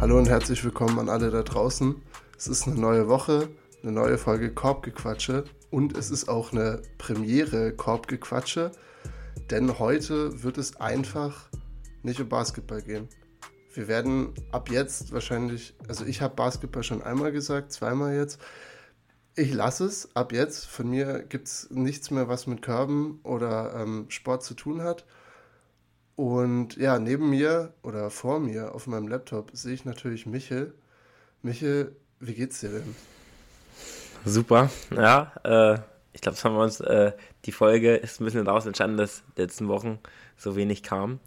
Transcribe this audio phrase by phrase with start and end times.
[0.00, 2.00] Hallo und herzlich willkommen an alle da draußen.
[2.36, 3.48] Es ist eine neue Woche,
[3.82, 8.70] eine neue Folge Korbgequatsche und es ist auch eine Premiere Korbgequatsche,
[9.50, 11.48] denn heute wird es einfach
[12.04, 13.08] nicht um Basketball gehen.
[13.74, 18.40] Wir werden ab jetzt wahrscheinlich, also ich habe Basketball schon einmal gesagt, zweimal jetzt.
[19.34, 20.66] Ich lasse es ab jetzt.
[20.66, 25.06] Von mir gibt es nichts mehr, was mit Körben oder ähm, Sport zu tun hat.
[26.18, 30.74] Und ja, neben mir oder vor mir auf meinem Laptop sehe ich natürlich Michel.
[31.42, 32.96] Michel, wie geht's dir denn?
[34.24, 35.32] Super, ja.
[35.44, 35.78] Äh,
[36.12, 37.12] ich glaube, das haben wir uns, äh,
[37.44, 40.00] die Folge ist ein bisschen daraus entstanden, dass die letzten Wochen
[40.36, 41.20] so wenig kam.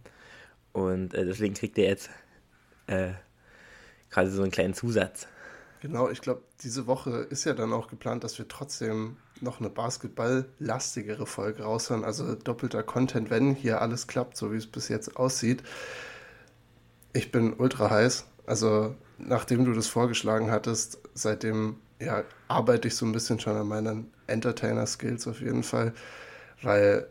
[0.73, 2.09] Und äh, deswegen kriegt ihr jetzt
[2.87, 3.13] äh,
[4.09, 5.25] quasi so einen kleinen Zusatz.
[5.79, 9.69] Genau, ich glaube, diese Woche ist ja dann auch geplant, dass wir trotzdem noch eine
[9.69, 12.03] basketballlastigere Folge raushören.
[12.03, 15.63] Also doppelter Content, wenn hier alles klappt, so wie es bis jetzt aussieht.
[17.13, 18.25] Ich bin ultra heiß.
[18.45, 23.67] Also, nachdem du das vorgeschlagen hattest, seitdem ja, arbeite ich so ein bisschen schon an
[23.67, 25.93] meinen Entertainer-Skills auf jeden Fall,
[26.61, 27.07] weil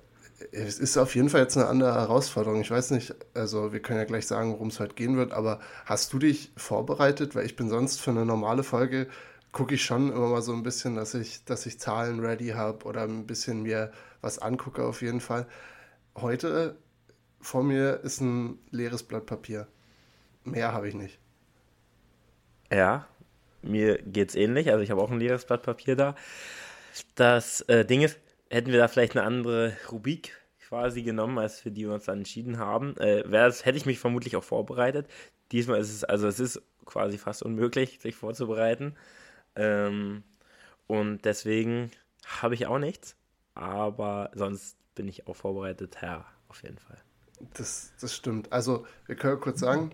[0.52, 2.60] es ist auf jeden Fall jetzt eine andere Herausforderung.
[2.60, 5.60] Ich weiß nicht, also wir können ja gleich sagen, worum es heute gehen wird, aber
[5.84, 7.34] hast du dich vorbereitet?
[7.34, 9.06] Weil ich bin sonst für eine normale Folge,
[9.52, 12.84] gucke ich schon immer mal so ein bisschen, dass ich, dass ich Zahlen ready habe
[12.84, 15.46] oder ein bisschen mir was angucke auf jeden Fall.
[16.16, 16.76] Heute
[17.40, 19.66] vor mir ist ein leeres Blatt Papier.
[20.44, 21.18] Mehr habe ich nicht.
[22.70, 23.06] Ja,
[23.62, 24.70] mir geht's ähnlich.
[24.70, 26.14] Also ich habe auch ein leeres Blatt Papier da.
[27.14, 28.18] Das äh, Ding ist,
[28.50, 30.36] hätten wir da vielleicht eine andere Rubrik
[30.68, 34.36] quasi genommen, als für die wir uns dann entschieden haben, äh, hätte ich mich vermutlich
[34.36, 35.08] auch vorbereitet.
[35.50, 38.94] Diesmal ist es, also es ist quasi fast unmöglich, sich vorzubereiten.
[39.56, 40.22] Ähm,
[40.86, 41.90] und deswegen
[42.26, 43.16] habe ich auch nichts.
[43.54, 46.98] Aber sonst bin ich auch vorbereitet, Herr, auf jeden Fall.
[47.54, 48.52] Das, das stimmt.
[48.52, 49.92] Also, wir können kurz sagen,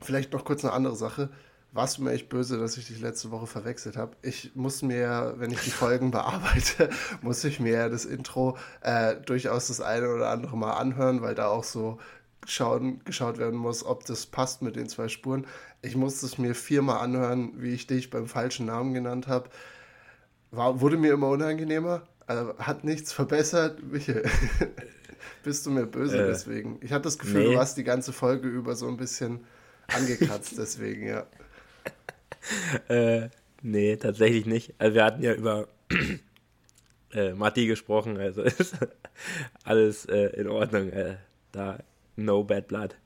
[0.00, 1.30] vielleicht noch kurz eine andere Sache
[1.72, 4.16] warst du mir echt böse, dass ich dich letzte Woche verwechselt habe.
[4.22, 6.90] Ich muss mir, wenn ich die Folgen bearbeite,
[7.22, 11.48] muss ich mir das Intro äh, durchaus das eine oder andere Mal anhören, weil da
[11.48, 11.98] auch so
[12.46, 15.46] schauen, geschaut werden muss, ob das passt mit den zwei Spuren.
[15.80, 19.50] Ich musste es mir viermal anhören, wie ich dich beim falschen Namen genannt habe.
[20.50, 23.82] War, wurde mir immer unangenehmer, also hat nichts verbessert.
[23.82, 24.24] Michael,
[25.44, 26.78] bist du mir böse äh, deswegen?
[26.82, 27.52] Ich hatte das Gefühl, nee.
[27.52, 29.40] du warst die ganze Folge über so ein bisschen
[29.88, 31.26] angekratzt deswegen, ja.
[32.88, 33.28] äh,
[33.62, 34.74] nee, tatsächlich nicht.
[34.78, 35.68] Also wir hatten ja über
[37.12, 38.76] äh, Matti gesprochen, also ist
[39.64, 40.90] alles äh, in Ordnung.
[40.90, 41.16] Äh,
[41.52, 41.78] da
[42.16, 42.96] no bad blood.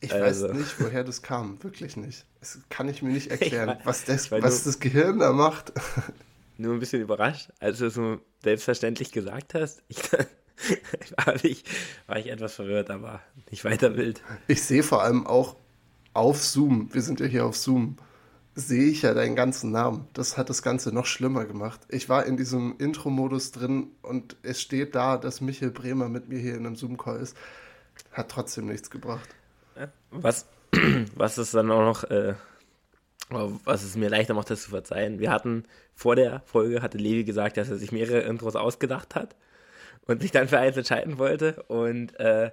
[0.00, 0.48] Ich also.
[0.48, 2.26] weiß nicht, woher das kam, wirklich nicht.
[2.40, 5.72] Das kann ich mir nicht erklären, war, was, das, was das Gehirn da macht.
[6.58, 9.82] Nur ein bisschen überrascht, als du es so selbstverständlich gesagt hast.
[9.88, 9.98] Ich,
[11.16, 11.64] war, ich,
[12.06, 13.20] war ich etwas verwirrt, aber
[13.50, 14.22] nicht weiter wild.
[14.48, 15.56] Ich sehe vor allem auch
[16.14, 17.96] auf Zoom, wir sind ja hier auf Zoom,
[18.54, 20.08] sehe ich ja deinen ganzen Namen.
[20.12, 21.80] Das hat das Ganze noch schlimmer gemacht.
[21.88, 26.38] Ich war in diesem Intro-Modus drin und es steht da, dass Michael Bremer mit mir
[26.38, 27.36] hier in einem Zoom-Call ist.
[28.12, 29.28] Hat trotzdem nichts gebracht.
[30.10, 30.46] Was,
[31.14, 32.34] was ist dann auch noch, äh,
[33.30, 35.18] was es mir leichter macht, das zu verzeihen.
[35.18, 35.64] Wir hatten
[35.94, 39.36] vor der Folge, hatte Levi gesagt, dass er sich mehrere Intros ausgedacht hat
[40.06, 42.50] und sich dann für eins entscheiden wollte und äh,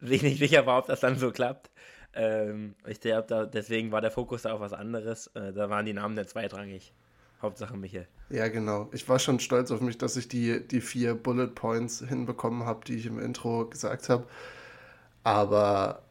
[0.00, 1.70] sich nicht sicher war, ob das dann so klappt.
[2.14, 5.28] Ähm, ich glaube, da, deswegen war der Fokus da auf was anderes.
[5.28, 6.92] Äh, da waren die Namen dann zweitrangig.
[7.42, 8.08] Hauptsache Michael.
[8.30, 8.88] Ja, genau.
[8.92, 12.84] Ich war schon stolz auf mich, dass ich die, die vier Bullet Points hinbekommen habe,
[12.86, 14.26] die ich im Intro gesagt habe.
[15.26, 16.02] Aber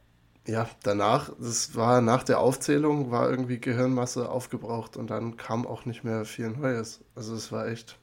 [0.45, 5.85] ja, danach, das war nach der Aufzählung, war irgendwie Gehirnmasse aufgebraucht und dann kam auch
[5.85, 6.99] nicht mehr viel Neues.
[7.15, 7.97] Also es war echt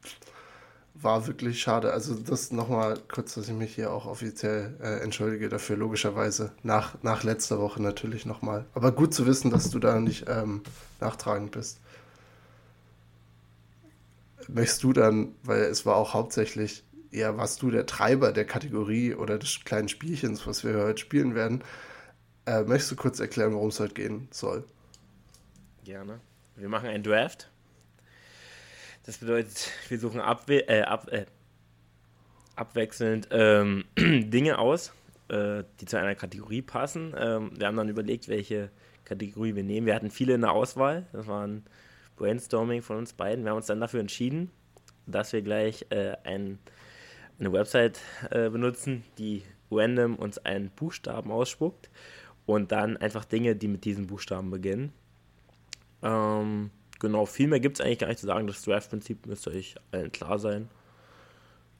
[0.95, 1.93] war wirklich schade.
[1.93, 6.53] Also das nochmal kurz, dass ich mich hier auch offiziell äh, entschuldige dafür, logischerweise.
[6.63, 8.65] Nach, nach letzter Woche natürlich nochmal.
[8.73, 10.63] Aber gut zu wissen, dass du da nicht ähm,
[10.99, 11.79] nachtragend bist.
[14.49, 19.15] Möchtest du dann, weil es war auch hauptsächlich, ja, warst du der Treiber der Kategorie
[19.15, 21.63] oder des kleinen Spielchens, was wir heute spielen werden,
[22.47, 24.65] äh, möchtest du kurz erklären, worum es heute gehen soll?
[25.85, 26.21] Gerne.
[26.57, 27.53] Wir machen ein Draft
[29.05, 31.27] das bedeutet, wir suchen abwe äh, ab, äh,
[32.55, 34.93] abwechselnd ähm, Dinge aus,
[35.29, 37.15] äh, die zu einer Kategorie passen.
[37.19, 38.71] Ähm, wir haben dann überlegt, welche
[39.05, 39.87] Kategorie wir nehmen.
[39.87, 41.07] Wir hatten viele in der Auswahl.
[41.13, 41.65] Das war ein
[42.17, 43.45] Brainstorming von uns beiden.
[43.45, 44.51] Wir haben uns dann dafür entschieden,
[45.07, 46.61] dass wir gleich äh, ein,
[47.39, 48.01] eine Website
[48.31, 51.91] äh, benutzen, die random uns einen Buchstaben ausspuckt
[52.47, 54.93] und dann einfach Dinge, die mit diesen Buchstaben beginnen.
[56.03, 56.71] Ähm,
[57.03, 58.47] Genau, viel mehr gibt es eigentlich gar nicht zu sagen.
[58.47, 60.69] Das Draft-Prinzip müsste euch allen klar sein.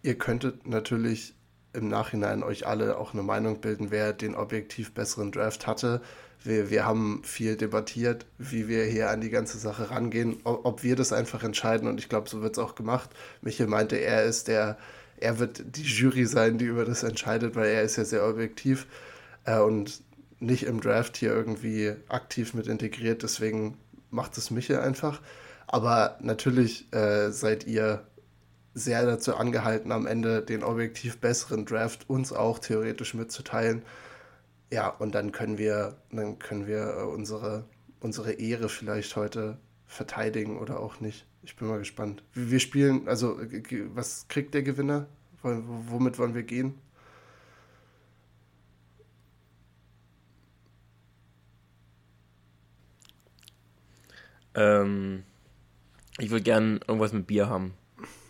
[0.03, 1.35] Ihr könntet natürlich
[1.73, 6.03] im Nachhinein euch alle auch eine Meinung bilden, wer den objektiv besseren Draft hatte.
[6.43, 10.83] Wir, wir haben viel debattiert, wie wir hier an die ganze Sache rangehen, ob, ob
[10.83, 13.11] wir das einfach entscheiden und ich glaube, so wird es auch gemacht.
[13.43, 14.77] Michael meinte, er ist der,
[15.23, 18.87] er wird die Jury sein, die über das entscheidet, weil er ist ja sehr objektiv
[19.45, 20.03] äh, und
[20.41, 23.79] nicht im Draft hier irgendwie aktiv mit integriert, deswegen
[24.11, 25.23] macht es Michael einfach.
[25.69, 28.07] Aber natürlich äh, seid ihr
[28.75, 33.83] sehr dazu angehalten, am Ende den objektiv besseren Draft uns auch theoretisch mitzuteilen.
[34.73, 37.65] Ja, und dann können wir, dann können wir äh, unsere,
[38.01, 41.27] unsere Ehre vielleicht heute verteidigen oder auch nicht.
[41.43, 42.23] Ich bin mal gespannt.
[42.35, 43.39] Wir spielen, also
[43.95, 45.07] was kriegt der Gewinner?
[45.43, 46.75] Womit wollen wir gehen?
[54.55, 55.25] Ähm,
[56.19, 57.75] ich würde gern irgendwas mit Bier haben.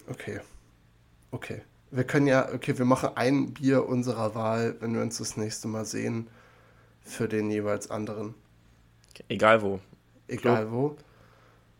[0.09, 0.41] Okay.
[1.31, 1.63] Okay.
[1.91, 5.69] Wir können ja, okay, wir machen ein Bier unserer Wahl, wenn wir uns das nächste
[5.69, 6.29] Mal sehen,
[7.03, 8.35] für den jeweils anderen.
[9.29, 9.81] Egal wo.
[10.29, 10.97] Egal wo.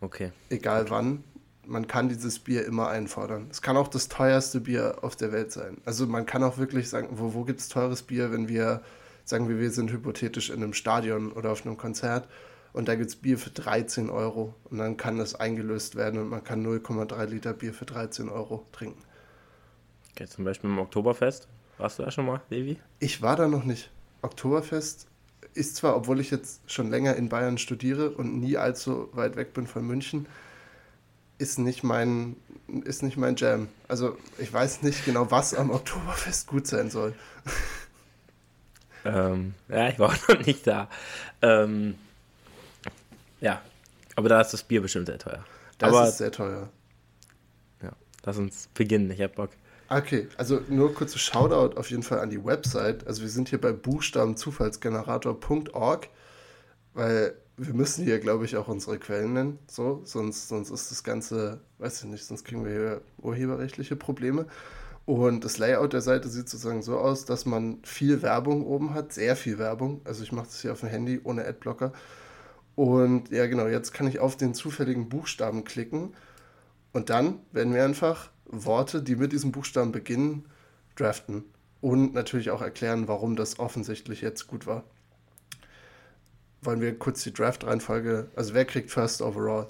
[0.03, 0.31] Okay.
[0.49, 1.23] Egal wann.
[1.65, 3.47] Man kann dieses Bier immer einfordern.
[3.49, 5.77] Es kann auch das teuerste Bier auf der Welt sein.
[5.85, 8.81] Also man kann auch wirklich sagen, wo, wo gibt es teures Bier, wenn wir,
[9.23, 12.27] sagen wir, wir sind hypothetisch in einem Stadion oder auf einem Konzert
[12.73, 16.27] und da gibt es Bier für 13 Euro und dann kann das eingelöst werden und
[16.27, 19.01] man kann 0,3 Liter Bier für 13 Euro trinken.
[20.11, 21.47] Okay, zum Beispiel im Oktoberfest.
[21.77, 22.77] Warst du da schon mal, Levi?
[22.99, 23.89] Ich war da noch nicht.
[24.21, 25.07] Oktoberfest
[25.53, 29.53] ist zwar, obwohl ich jetzt schon länger in Bayern studiere und nie allzu weit weg
[29.53, 30.25] bin von München,
[31.37, 32.35] ist nicht mein,
[32.85, 33.67] ist nicht mein Jam.
[33.87, 37.13] Also ich weiß nicht genau, was am Oktoberfest gut sein soll.
[39.05, 40.89] Ähm, ja, ich war auch noch nicht da.
[41.41, 41.95] Ähm,
[43.41, 43.61] ja,
[44.15, 45.43] aber da ist das Bier bestimmt sehr teuer.
[45.77, 46.69] Das aber, ist sehr teuer.
[47.81, 47.91] Ja,
[48.23, 49.11] lass uns beginnen.
[49.11, 49.49] Ich hab Bock.
[49.89, 53.05] Okay, also nur kurzes Shoutout auf jeden Fall an die Website.
[53.05, 56.09] Also wir sind hier bei buchstabenzufallsgenerator.org,
[56.93, 59.59] weil wir müssen hier, glaube ich, auch unsere Quellen nennen.
[59.67, 64.47] So, sonst, sonst ist das Ganze, weiß ich nicht, sonst kriegen wir hier urheberrechtliche Probleme.
[65.05, 69.13] Und das Layout der Seite sieht sozusagen so aus, dass man viel Werbung oben hat,
[69.13, 70.01] sehr viel Werbung.
[70.05, 71.91] Also ich mache das hier auf dem Handy ohne Adblocker.
[72.75, 76.13] Und ja, genau, jetzt kann ich auf den zufälligen Buchstaben klicken.
[76.93, 80.45] Und dann werden wir einfach Worte, die mit diesem Buchstaben beginnen,
[80.95, 81.43] draften.
[81.81, 84.83] Und natürlich auch erklären, warum das offensichtlich jetzt gut war.
[86.61, 89.67] Wollen wir kurz die Draft-Reihenfolge, also wer kriegt First Overall?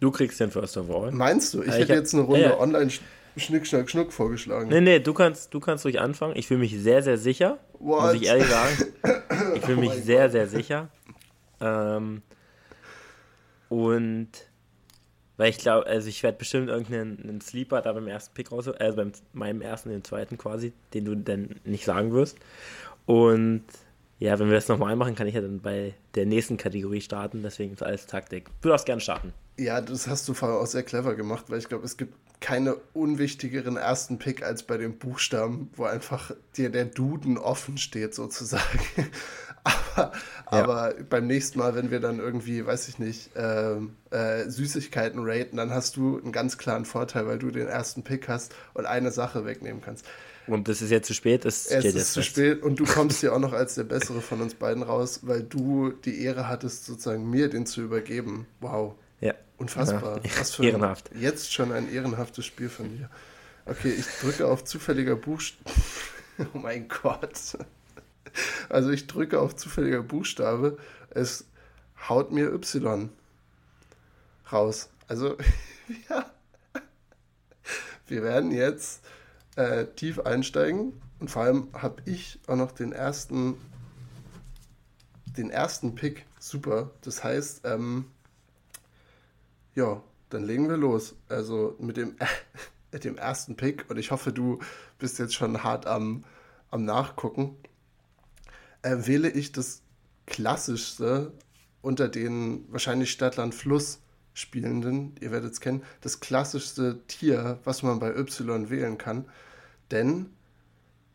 [0.00, 1.12] Du kriegst den First Overall.
[1.12, 1.62] Meinst du?
[1.62, 2.58] Ich äh, hätte ich jetzt eine Runde ja, ja.
[2.58, 2.90] online
[3.36, 4.68] Schnick, Schnack, Schnuck vorgeschlagen.
[4.68, 6.36] Nee, nee, du kannst, du kannst ruhig anfangen.
[6.36, 7.58] Ich fühle mich sehr, sehr sicher.
[7.78, 8.02] What?
[8.02, 8.76] Muss ich ehrlich sagen.
[9.54, 10.32] Ich fühle mich oh sehr, Gott.
[10.32, 10.88] sehr sicher.
[11.60, 12.22] Ähm,
[13.68, 14.28] und
[15.42, 18.96] weil ich glaube, also ich werde bestimmt irgendeinen Sleeper da beim ersten Pick raus, also
[18.96, 22.38] beim meinem ersten, den zweiten quasi, den du dann nicht sagen wirst.
[23.06, 23.64] Und
[24.20, 27.42] ja, wenn wir das nochmal machen, kann ich ja dann bei der nächsten Kategorie starten,
[27.42, 28.50] deswegen ist alles Taktik.
[28.60, 29.32] Du darfst gerne starten.
[29.58, 32.76] Ja, das hast du vorher auch sehr clever gemacht, weil ich glaube, es gibt keine
[32.92, 38.78] unwichtigeren ersten Pick als bei den Buchstaben, wo einfach dir der Duden offen steht sozusagen.
[39.64, 40.12] Aber,
[40.50, 40.64] ja.
[40.64, 43.76] aber beim nächsten Mal, wenn wir dann irgendwie, weiß ich nicht, äh,
[44.10, 48.28] äh, Süßigkeiten raten, dann hast du einen ganz klaren Vorteil, weil du den ersten Pick
[48.28, 50.04] hast und eine Sache wegnehmen kannst.
[50.46, 51.44] Und das ist jetzt zu spät?
[51.44, 52.32] Das es ist zu fest.
[52.32, 55.42] spät und du kommst hier auch noch als der Bessere von uns beiden raus, weil
[55.42, 58.46] du die Ehre hattest, sozusagen mir den zu übergeben.
[58.60, 58.94] Wow.
[59.20, 59.34] Ja.
[59.58, 60.20] Unfassbar.
[60.24, 60.30] Ja.
[60.38, 61.12] Was für Ehrenhaft.
[61.12, 63.08] Ein, jetzt schon ein ehrenhaftes Spiel von dir.
[63.64, 65.70] Okay, ich drücke auf zufälliger Buchstabe.
[66.54, 67.56] oh mein Gott.
[68.72, 70.78] Also ich drücke auf zufälliger Buchstabe.
[71.10, 71.46] Es
[72.08, 73.10] haut mir Y
[74.50, 74.88] raus.
[75.08, 75.36] Also,
[76.08, 76.30] ja.
[78.06, 79.02] Wir werden jetzt
[79.56, 81.00] äh, tief einsteigen.
[81.20, 83.56] Und vor allem habe ich auch noch den ersten,
[85.36, 86.24] den ersten Pick.
[86.40, 86.90] Super.
[87.02, 88.06] Das heißt, ähm,
[89.74, 91.14] ja, dann legen wir los.
[91.28, 92.16] Also mit dem,
[92.90, 93.90] äh, dem ersten Pick.
[93.90, 94.60] Und ich hoffe, du
[94.98, 96.24] bist jetzt schon hart am,
[96.70, 97.58] am Nachgucken.
[98.82, 99.82] Äh, wähle ich das
[100.26, 101.32] klassischste
[101.80, 103.98] unter den wahrscheinlich Stadtland Fluss
[104.34, 109.26] Spielenden, ihr werdet es kennen, das klassischste Tier, was man bei Y wählen kann.
[109.90, 110.30] Denn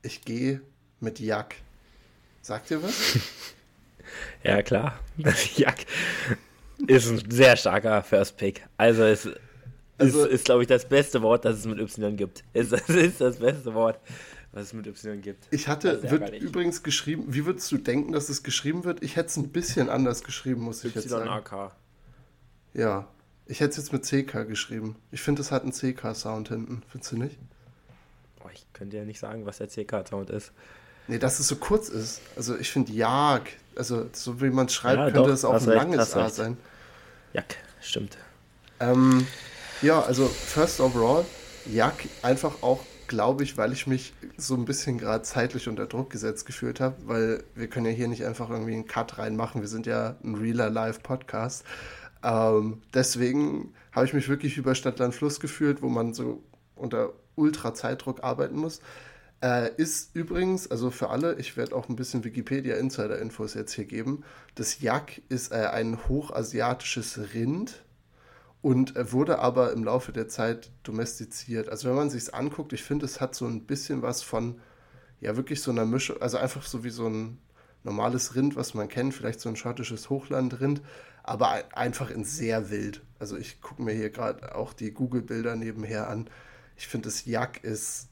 [0.03, 0.61] ich gehe
[0.99, 1.55] mit Jack.
[2.43, 3.17] Sagt ihr was?
[4.43, 4.99] ja, klar.
[5.55, 5.85] Jack
[6.85, 8.63] ist ein sehr starker First Pick.
[8.77, 9.27] Also es
[9.97, 12.43] also, ist, ist glaube ich, das beste Wort, das es mit Y gibt.
[12.53, 13.99] Es, es ist das beste Wort,
[14.57, 15.47] was es mit Y gibt.
[15.51, 19.03] Ich hatte, wird übrigens geschrieben, wie würdest du denken, dass es geschrieben wird?
[19.03, 21.27] Ich hätte es ein bisschen anders geschrieben, muss ich jetzt sagen.
[21.27, 21.75] Y-A-K.
[22.73, 23.07] Ja,
[23.45, 24.95] ich hätte es jetzt mit CK geschrieben.
[25.11, 26.81] Ich finde, es hat einen CK-Sound hinten.
[26.89, 27.37] Findest du nicht?
[28.39, 30.51] Boah, ich könnte ja nicht sagen, was der CK-Sound ist.
[31.07, 32.21] Nee, dass es so kurz ist.
[32.35, 33.43] Also ich finde Jag,
[33.75, 36.57] also so wie man es schreibt, ja, könnte es auch ein recht, langes A sein.
[37.33, 38.17] Jak, stimmt.
[38.79, 39.25] Ähm,
[39.83, 41.25] ja, also first overall,
[41.67, 46.09] Jak einfach auch, glaube ich, weil ich mich so ein bisschen gerade zeitlich unter Druck
[46.09, 49.61] gesetzt gefühlt habe, weil wir können ja hier nicht einfach irgendwie einen Cut reinmachen.
[49.61, 51.63] Wir sind ja ein realer Live-Podcast.
[52.23, 56.43] Ähm, deswegen habe ich mich wirklich über Stadtland Fluss gefühlt, wo man so
[56.75, 58.81] unter Ultra-Zeitdruck arbeiten muss.
[59.41, 64.23] Äh, ist übrigens, also für alle, ich werde auch ein bisschen Wikipedia-Insider-Infos jetzt hier geben.
[64.55, 67.83] Das Yak ist äh, ein hochasiatisches Rind
[68.61, 71.69] und wurde aber im Laufe der Zeit domestiziert.
[71.69, 74.59] Also wenn man sich anguckt, ich finde, es hat so ein bisschen was von,
[75.19, 77.37] ja wirklich so einer Mischung, also einfach so wie so ein
[77.83, 80.81] normales Rind, was man kennt, vielleicht so ein schottisches Hochlandrind,
[81.23, 83.01] aber einfach in sehr wild.
[83.19, 86.29] Also ich gucke mir hier gerade auch die Google-Bilder nebenher an.
[86.75, 88.09] Ich finde, das Yak ist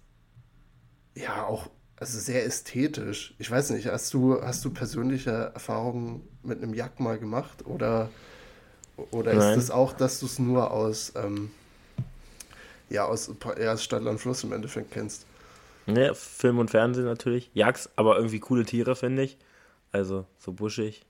[1.16, 3.36] ja auch also sehr ästhetisch.
[3.38, 7.66] Ich weiß nicht, hast du, hast du persönliche Erfahrungen mit einem Yak mal gemacht?
[7.66, 8.10] Oder,
[9.12, 11.52] oder ist es auch, dass du es nur aus, ähm,
[12.90, 15.26] ja, aus, ja, aus Stadtland Fluss im Endeffekt kennst?
[15.86, 17.52] Ne, Film und Fernsehen natürlich.
[17.54, 19.38] Jagds, aber irgendwie coole Tiere, finde ich.
[19.92, 21.06] Also so buschig.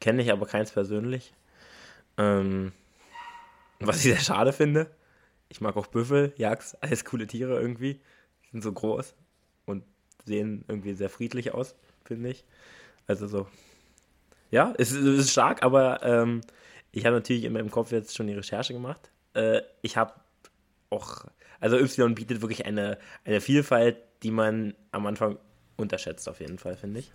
[0.00, 1.34] Kenne ich aber keins persönlich.
[2.16, 2.72] Ähm,
[3.80, 4.90] was ich sehr schade finde.
[5.48, 8.00] Ich mag auch Büffel, Jagds, alles coole Tiere irgendwie.
[8.52, 9.14] Sind so groß
[9.66, 9.84] und
[10.24, 12.44] sehen irgendwie sehr friedlich aus, finde ich.
[13.06, 13.46] Also so,
[14.50, 16.40] ja, es, es ist stark, aber ähm,
[16.92, 19.10] ich habe natürlich in meinem Kopf jetzt schon die Recherche gemacht.
[19.34, 20.14] Äh, ich habe
[20.90, 21.24] auch,
[21.60, 25.38] also Y bietet wirklich eine, eine Vielfalt, die man am Anfang
[25.76, 27.12] unterschätzt, auf jeden Fall, finde ich.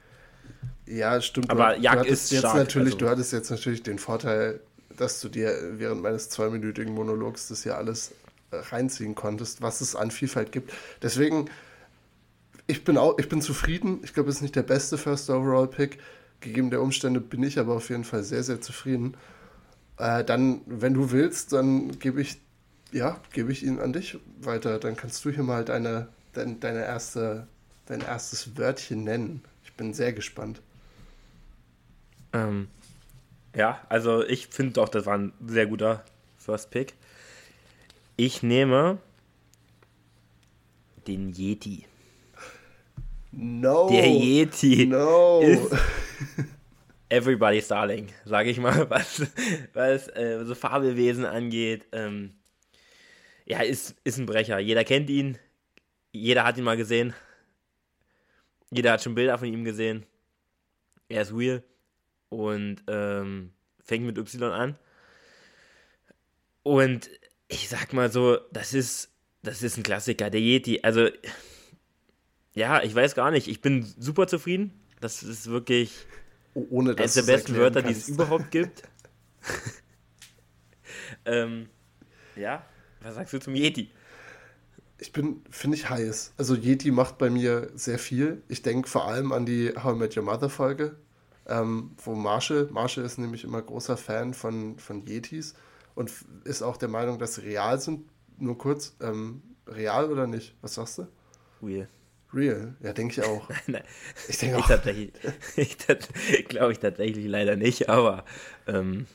[0.85, 1.49] Ja, stimmt.
[1.49, 2.55] Aber Jagd ist jetzt stark.
[2.55, 3.05] Natürlich, also.
[3.05, 4.59] Du hattest jetzt natürlich den Vorteil,
[4.97, 8.13] dass du dir während meines zweiminütigen Monologs das ja alles
[8.51, 10.73] äh, reinziehen konntest, was es an Vielfalt gibt.
[11.01, 11.49] Deswegen
[12.69, 13.99] ich bin auch, ich bin zufrieden.
[14.03, 15.97] Ich glaube, es ist nicht der beste First Overall Pick.
[16.41, 19.15] Gegeben der Umstände bin ich aber auf jeden Fall sehr, sehr zufrieden.
[19.97, 22.37] Äh, dann, wenn du willst, dann gebe ich,
[22.91, 24.79] ja, gebe ich ihn an dich weiter.
[24.79, 27.47] Dann kannst du hier mal deine, dein, deine erste,
[27.85, 29.41] dein erstes Wörtchen nennen.
[29.63, 30.61] Ich bin sehr gespannt.
[32.31, 32.67] Ähm,
[33.55, 36.05] ja, also ich finde auch, das war ein sehr guter
[36.37, 36.93] First Pick.
[38.15, 38.99] Ich nehme
[41.07, 41.85] den Yeti.
[43.31, 43.89] No.
[43.89, 45.41] Der Yeti no.
[45.41, 45.75] ist
[47.09, 49.25] Everybody's Darling, sage ich mal, was,
[49.73, 51.87] was äh, so Fabelwesen angeht.
[51.91, 52.35] Ähm,
[53.45, 54.59] ja, ist, ist ein Brecher.
[54.59, 55.37] Jeder kennt ihn.
[56.11, 57.13] Jeder hat ihn mal gesehen.
[58.69, 60.05] Jeder hat schon Bilder von ihm gesehen.
[61.07, 61.63] Er ist real
[62.29, 63.51] und ähm,
[63.83, 64.77] fängt mit Y an.
[66.61, 67.09] Und
[67.47, 69.11] ich sag mal so, das ist,
[69.41, 70.29] das ist ein Klassiker.
[70.29, 71.09] Der Yeti, also
[72.53, 73.47] ja, ich weiß gar nicht.
[73.47, 74.78] Ich bin super zufrieden.
[74.99, 76.05] Das ist wirklich
[76.53, 78.07] ohne eines der besten Wörter, kannst.
[78.07, 78.83] die es überhaupt gibt.
[81.25, 81.69] ähm,
[82.35, 82.65] ja,
[83.01, 83.89] was sagst du zum Yeti?
[84.97, 86.33] Ich bin, finde ich, heiß.
[86.37, 88.41] Also Yeti macht bei mir sehr viel.
[88.49, 90.97] Ich denke vor allem an die How I Met Your Mother Folge,
[91.47, 95.55] ähm, wo Marshall, Marshall ist nämlich immer großer Fan von, von Yetis
[95.95, 96.11] und
[96.43, 98.09] ist auch der Meinung, dass sie real sind.
[98.37, 100.55] Nur kurz, ähm, real oder nicht?
[100.61, 101.07] Was sagst du?
[101.61, 101.87] Real.
[102.33, 103.47] Real, ja, denke ich auch.
[104.27, 104.67] Ich denke auch.
[104.67, 105.11] Tatsächlich,
[105.55, 105.77] ich
[106.47, 108.23] glaube ich tatsächlich leider nicht, aber
[108.67, 109.07] ähm,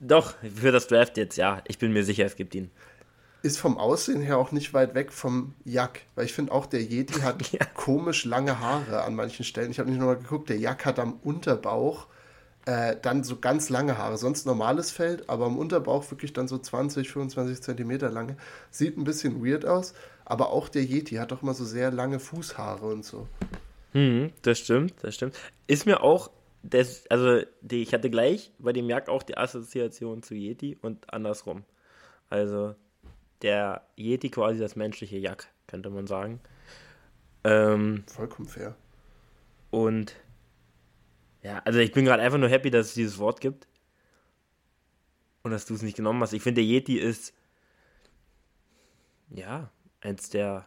[0.00, 2.70] doch, für das Draft jetzt, ja, ich bin mir sicher, es gibt ihn.
[3.42, 6.82] Ist vom Aussehen her auch nicht weit weg vom Jack, weil ich finde auch, der
[6.82, 7.64] Yeti hat ja.
[7.74, 9.70] komisch lange Haare an manchen Stellen.
[9.70, 12.06] Ich habe nicht nochmal geguckt, der Jack hat am Unterbauch
[12.66, 16.58] äh, dann so ganz lange Haare, sonst normales Feld, aber am Unterbauch wirklich dann so
[16.58, 18.36] 20, 25 Zentimeter lange.
[18.70, 19.94] Sieht ein bisschen weird aus,
[20.24, 23.28] aber auch der Yeti hat doch immer so sehr lange Fußhaare und so.
[23.92, 25.36] Hm, das stimmt, das stimmt.
[25.66, 26.30] Ist mir auch,
[26.62, 31.12] das, also die, ich hatte gleich bei dem Jagd auch die Assoziation zu Yeti und
[31.12, 31.64] andersrum.
[32.30, 32.74] Also
[33.42, 36.40] der Yeti quasi das menschliche Jagd, könnte man sagen.
[37.44, 38.74] Ähm, Vollkommen fair.
[39.70, 40.16] Und
[41.42, 43.68] ja, also ich bin gerade einfach nur happy, dass es dieses Wort gibt.
[45.42, 46.32] Und dass du es nicht genommen hast.
[46.32, 47.34] Ich finde, der Yeti ist.
[49.28, 49.70] Ja,
[50.04, 50.66] eins der.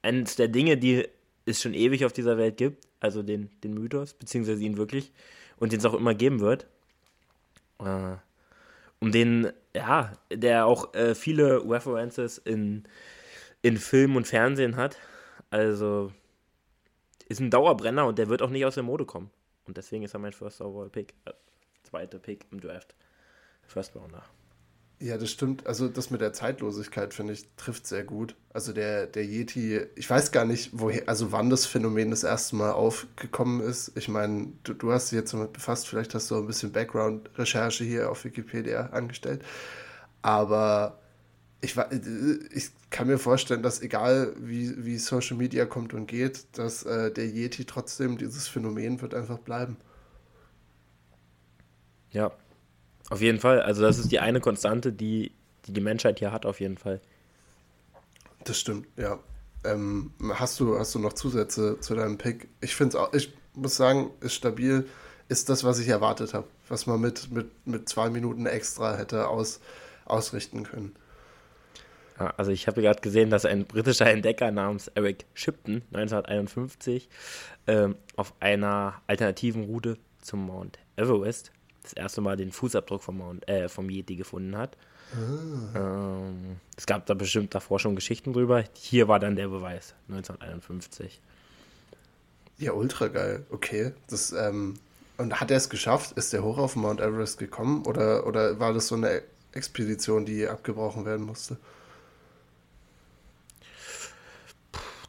[0.00, 1.08] Eins der Dinge, die
[1.44, 2.86] es schon ewig auf dieser Welt gibt.
[3.00, 5.12] Also den, den Mythos, beziehungsweise ihn wirklich.
[5.56, 6.66] Und den es auch immer geben wird.
[7.80, 8.16] Äh,
[9.00, 12.84] um den, ja, der auch äh, viele References in,
[13.62, 14.96] in Film und Fernsehen hat.
[15.50, 16.12] Also
[17.28, 19.30] ist ein Dauerbrenner und der wird auch nicht aus der Mode kommen.
[19.66, 21.14] Und deswegen ist er mein First Overall Pick.
[21.24, 21.32] Äh,
[21.82, 22.94] zweiter Pick im Draft.
[23.66, 24.24] First Rounder.
[25.00, 25.64] Ja, das stimmt.
[25.66, 28.34] Also das mit der Zeitlosigkeit, finde ich, trifft sehr gut.
[28.52, 32.56] Also der, der Yeti, ich weiß gar nicht, woher, also wann das Phänomen das erste
[32.56, 33.92] Mal aufgekommen ist.
[33.94, 37.84] Ich meine, du, du hast dich jetzt damit befasst, vielleicht hast du ein bisschen Background-Recherche
[37.84, 39.44] hier auf Wikipedia angestellt.
[40.22, 40.98] Aber
[41.60, 41.76] ich,
[42.52, 47.12] ich kann mir vorstellen, dass egal wie, wie Social Media kommt und geht, dass äh,
[47.12, 49.76] der Yeti trotzdem dieses Phänomen wird einfach bleiben.
[52.10, 52.32] Ja,
[53.10, 53.62] auf jeden Fall.
[53.62, 55.32] Also das ist die eine Konstante, die
[55.68, 57.00] die, die Menschheit hier hat, auf jeden Fall.
[58.44, 59.18] Das stimmt, ja.
[59.64, 62.48] Ähm, hast, du, hast du noch Zusätze zu deinem Pick?
[62.60, 64.86] Ich finde es auch, ich muss sagen, ist stabil,
[65.28, 69.28] ist das, was ich erwartet habe, was man mit, mit, mit zwei Minuten extra hätte
[69.28, 69.60] aus,
[70.04, 70.94] ausrichten können.
[72.18, 77.08] Ja, also ich habe gerade gesehen, dass ein britischer Entdecker namens Eric Shipton 1951
[77.66, 83.48] ähm, auf einer alternativen Route zum Mount Everest das erste Mal den Fußabdruck vom, Mount,
[83.48, 84.76] äh, vom Yeti gefunden hat.
[85.14, 86.26] Ah.
[86.26, 88.64] Ähm, es gab da bestimmt davor schon Geschichten drüber.
[88.74, 91.20] Hier war dann der Beweis, 1951.
[92.58, 93.46] Ja, ultra geil.
[93.50, 93.92] Okay.
[94.10, 94.74] Das, ähm,
[95.16, 96.12] und hat er es geschafft?
[96.12, 97.84] Ist der hoch auf Mount Everest gekommen?
[97.86, 101.56] Oder, oder war das so eine Expedition, die abgebrochen werden musste?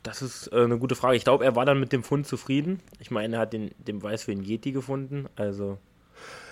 [0.03, 1.17] Das ist äh, eine gute Frage.
[1.17, 2.79] Ich glaube, er war dann mit dem Fund zufrieden.
[2.99, 5.27] Ich meine, er hat den, den Beweis für den Yeti gefunden.
[5.35, 5.77] Also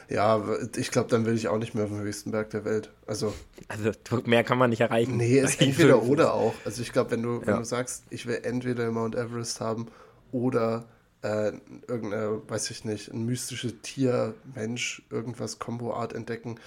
[0.09, 0.41] ja,
[0.75, 2.91] ich glaube, dann will ich auch nicht mehr auf dem höchsten Berg der Welt.
[3.05, 3.33] Also,
[3.67, 3.91] also
[4.25, 5.17] mehr kann man nicht erreichen.
[5.17, 6.53] Nee, es ist entweder oder auch.
[6.63, 7.47] Also ich glaube, wenn du, ja.
[7.47, 9.87] wenn du sagst, ich will entweder Mount Everest haben
[10.31, 10.85] oder
[11.23, 11.51] äh,
[11.87, 16.59] irgendeine, weiß ich nicht, ein mystisches Tier, Mensch, irgendwas Kombo-Art entdecken,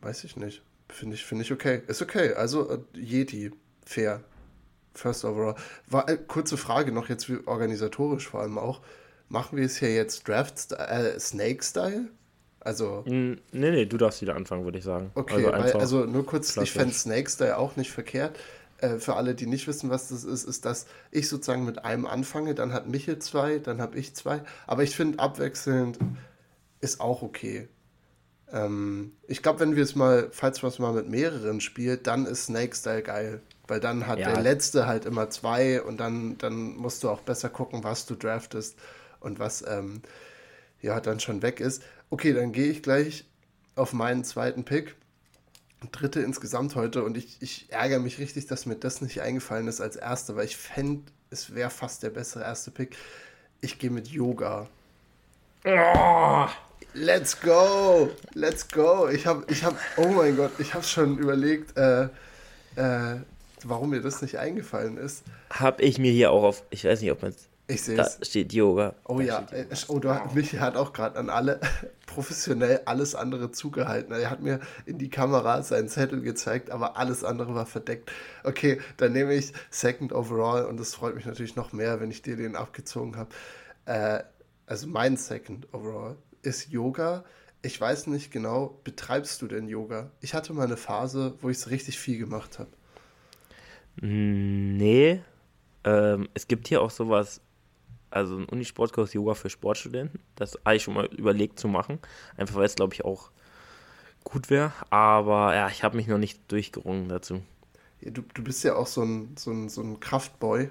[0.00, 0.62] weiß ich nicht.
[0.88, 1.82] Finde ich, finde ich okay.
[1.86, 2.32] Ist okay.
[2.32, 3.52] Also äh, Yeti,
[3.84, 4.22] fair.
[4.94, 5.54] First overall.
[5.86, 8.80] War, äh, kurze Frage noch jetzt organisatorisch vor allem auch.
[9.30, 12.08] Machen wir es hier jetzt Draft äh, Snake Style?
[12.58, 13.04] Also.
[13.06, 15.12] Nee, nee, du darfst wieder anfangen, würde ich sagen.
[15.14, 16.74] Okay, also, weil, also nur kurz, klassisch.
[16.74, 18.36] ich fände Snake Style auch nicht verkehrt.
[18.78, 22.06] Äh, für alle, die nicht wissen, was das ist, ist, dass ich sozusagen mit einem
[22.06, 24.42] anfange, dann hat Michel zwei, dann habe ich zwei.
[24.66, 26.00] Aber ich finde, abwechselnd
[26.80, 27.68] ist auch okay.
[28.52, 32.26] Ähm, ich glaube, wenn wir es mal, falls man es mal mit mehreren spielt, dann
[32.26, 33.42] ist Snake Style geil.
[33.68, 34.32] Weil dann hat ja.
[34.32, 38.16] der letzte halt immer zwei und dann, dann musst du auch besser gucken, was du
[38.16, 38.76] draftest
[39.20, 40.02] und was ähm,
[40.82, 41.82] ja dann schon weg ist.
[42.10, 43.24] Okay, dann gehe ich gleich
[43.76, 44.96] auf meinen zweiten Pick.
[45.92, 49.80] Dritte insgesamt heute und ich, ich ärgere mich richtig, dass mir das nicht eingefallen ist
[49.80, 52.96] als erster, weil ich fände, es wäre fast der bessere erste Pick.
[53.62, 54.68] Ich gehe mit Yoga.
[55.64, 56.46] Oh.
[56.92, 58.10] Let's go!
[58.34, 59.08] Let's go!
[59.08, 62.04] Ich habe, ich habe, oh mein Gott, ich habe schon überlegt, äh,
[62.74, 63.20] äh,
[63.64, 65.22] warum mir das nicht eingefallen ist.
[65.50, 68.18] Habe ich mir hier auch auf, ich weiß nicht, ob man es ich sehe es.
[68.18, 68.94] Da steht Yoga.
[69.04, 69.76] Oh da ja, Yoga.
[69.88, 71.60] oh, du, mich hat auch gerade an alle
[72.06, 74.12] professionell alles andere zugehalten.
[74.12, 78.10] Er hat mir in die Kamera seinen Zettel gezeigt, aber alles andere war verdeckt.
[78.44, 82.22] Okay, dann nehme ich Second Overall und es freut mich natürlich noch mehr, wenn ich
[82.22, 83.30] dir den abgezogen habe.
[83.86, 84.22] Äh,
[84.66, 87.24] also mein Second Overall ist Yoga.
[87.62, 90.10] Ich weiß nicht genau, betreibst du denn Yoga?
[90.20, 92.70] Ich hatte mal eine Phase, wo ich es richtig viel gemacht habe.
[94.00, 95.20] Nee.
[95.84, 97.40] Ähm, es gibt hier auch sowas
[98.10, 100.20] also ein Unisportkurs Yoga für Sportstudenten.
[100.36, 101.98] Das habe ich schon mal überlegt zu machen.
[102.36, 103.30] Einfach weil es, glaube ich, auch
[104.24, 104.72] gut wäre.
[104.90, 107.42] Aber ja, ich habe mich noch nicht durchgerungen dazu.
[108.00, 110.68] Ja, du, du bist ja auch so ein, so ein, so ein Kraftboy.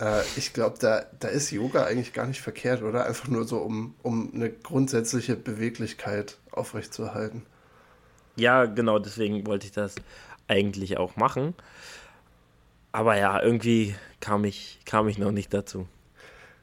[0.00, 3.06] Äh, ich glaube, da, da ist Yoga eigentlich gar nicht verkehrt, oder?
[3.06, 7.42] Einfach nur so, um, um eine grundsätzliche Beweglichkeit aufrechtzuerhalten.
[8.36, 9.96] Ja, genau, deswegen wollte ich das
[10.46, 11.54] eigentlich auch machen.
[12.92, 15.86] Aber ja, irgendwie kam ich, kam ich noch nicht dazu.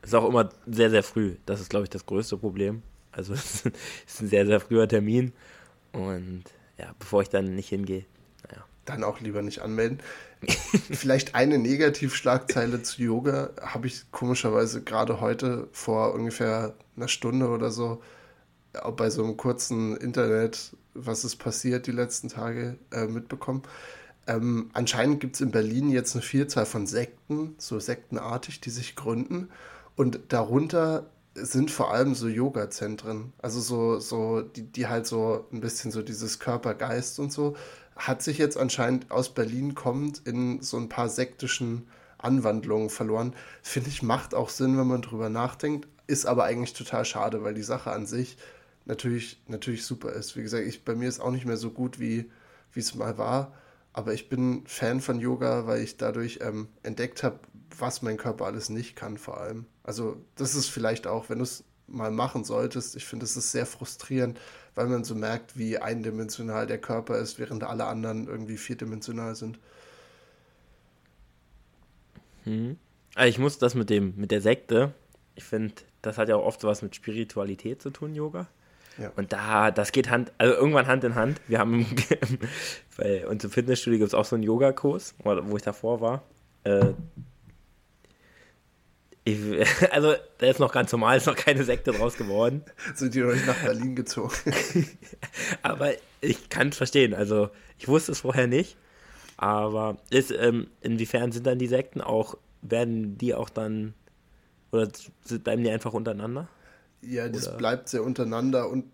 [0.06, 1.36] Ist auch immer sehr, sehr früh.
[1.46, 2.84] Das ist, glaube ich, das größte Problem.
[3.12, 5.34] Also es ist ein sehr, sehr früher Termin.
[5.92, 6.44] Und
[6.78, 8.06] ja, bevor ich dann nicht hingehe,
[8.48, 8.64] naja.
[8.86, 10.00] Dann auch lieber nicht anmelden.
[10.92, 17.72] Vielleicht eine Negativschlagzeile zu Yoga habe ich komischerweise gerade heute vor ungefähr einer Stunde oder
[17.72, 18.02] so
[18.84, 23.64] auch bei so einem kurzen Internet, was ist passiert die letzten Tage, äh, mitbekommen.
[24.28, 28.96] Ähm, anscheinend gibt es in Berlin jetzt eine Vielzahl von Sekten, so sektenartig, die sich
[28.96, 29.50] gründen.
[29.96, 35.62] Und darunter sind vor allem so Yoga-Zentren, also so, so, die, die halt so ein
[35.62, 37.56] bisschen so dieses Körper-Geist und so,
[37.96, 43.34] hat sich jetzt anscheinend aus Berlin kommend in so ein paar sektischen Anwandlungen verloren.
[43.62, 47.54] Finde ich, macht auch Sinn, wenn man drüber nachdenkt, ist aber eigentlich total schade, weil
[47.54, 48.38] die Sache an sich
[48.86, 50.36] natürlich, natürlich super ist.
[50.36, 52.30] Wie gesagt, ich, bei mir ist auch nicht mehr so gut, wie
[52.76, 53.54] es mal war.
[53.98, 57.40] Aber ich bin Fan von Yoga, weil ich dadurch ähm, entdeckt habe,
[57.78, 59.68] was mein Körper alles nicht kann, vor allem.
[59.84, 62.98] Also, das ist vielleicht auch, wenn du es mal machen solltest.
[62.98, 64.38] Ich finde, es ist sehr frustrierend,
[64.76, 69.60] weil man so merkt, wie eindimensional der Körper ist, während alle anderen irgendwie vierdimensional sind.
[72.44, 72.76] Hm.
[73.14, 74.94] Also ich muss das mit dem, mit der Sekte,
[75.36, 78.50] ich finde, das hat ja auch oft was mit Spiritualität zu tun, Yoga.
[78.98, 79.12] Ja.
[79.16, 81.42] Und da, das geht Hand, also irgendwann Hand in Hand.
[81.48, 81.86] Wir haben
[82.98, 86.24] bei uns im Fitnessstudio gibt es auch so einen Yoga-Kurs, wo ich davor war.
[86.64, 86.94] Äh,
[89.26, 89.40] ich,
[89.92, 92.64] also, der ist noch ganz normal, ist noch keine Sekte draus geworden.
[92.94, 94.34] Sind die noch nicht nach Berlin gezogen?
[95.64, 97.14] aber ich kann es verstehen.
[97.14, 98.78] Also, ich wusste es vorher nicht.
[99.38, 103.94] Aber ist, ähm, inwiefern sind dann die Sekten auch, werden die auch dann,
[104.72, 104.88] oder
[105.44, 106.48] bleiben die einfach untereinander?
[107.08, 107.58] Ja, das oder?
[107.58, 108.86] bleibt sehr untereinander und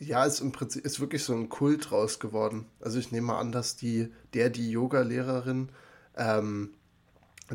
[0.00, 2.66] ja, ist im Prinzip ist wirklich so ein Kult raus geworden.
[2.80, 5.70] Also ich nehme an, dass die, der, die Yoga-Lehrerin,
[6.16, 6.70] ähm,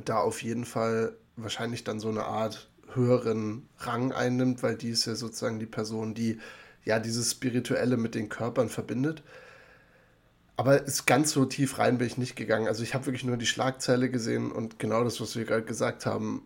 [0.05, 5.05] da auf jeden Fall wahrscheinlich dann so eine Art höheren Rang einnimmt, weil die ist
[5.05, 6.39] ja sozusagen die Person, die
[6.83, 9.23] ja dieses Spirituelle mit den Körpern verbindet.
[10.55, 12.67] Aber ist ganz so tief rein bin ich nicht gegangen.
[12.67, 16.05] Also ich habe wirklich nur die Schlagzeile gesehen und genau das, was wir gerade gesagt
[16.05, 16.43] haben,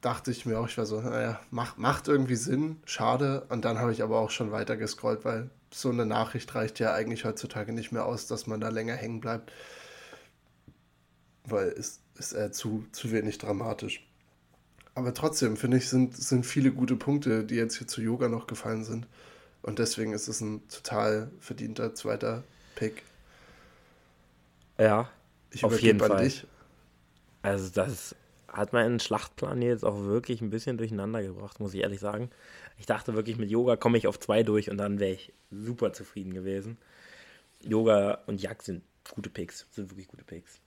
[0.00, 3.46] dachte ich mir auch, ich war so, naja, macht, macht irgendwie Sinn, schade.
[3.48, 6.94] Und dann habe ich aber auch schon weiter gescrollt, weil so eine Nachricht reicht ja
[6.94, 9.52] eigentlich heutzutage nicht mehr aus, dass man da länger hängen bleibt.
[11.44, 14.04] Weil es ist eher zu, zu wenig dramatisch.
[14.94, 18.46] Aber trotzdem, finde ich, sind, sind viele gute Punkte, die jetzt hier zu Yoga noch
[18.46, 19.06] gefallen sind.
[19.62, 22.42] Und deswegen ist es ein total verdienter zweiter
[22.74, 23.02] Pick.
[24.78, 25.10] Ja,
[25.50, 26.24] ich auf jeden Fall.
[26.24, 26.46] Dich.
[27.42, 28.14] Also das
[28.48, 32.30] hat meinen Schlachtplan jetzt auch wirklich ein bisschen durcheinander gebracht, muss ich ehrlich sagen.
[32.78, 35.92] Ich dachte wirklich, mit Yoga komme ich auf zwei durch und dann wäre ich super
[35.92, 36.78] zufrieden gewesen.
[37.62, 40.60] Yoga und Jagd sind gute Picks, sind wirklich gute Picks.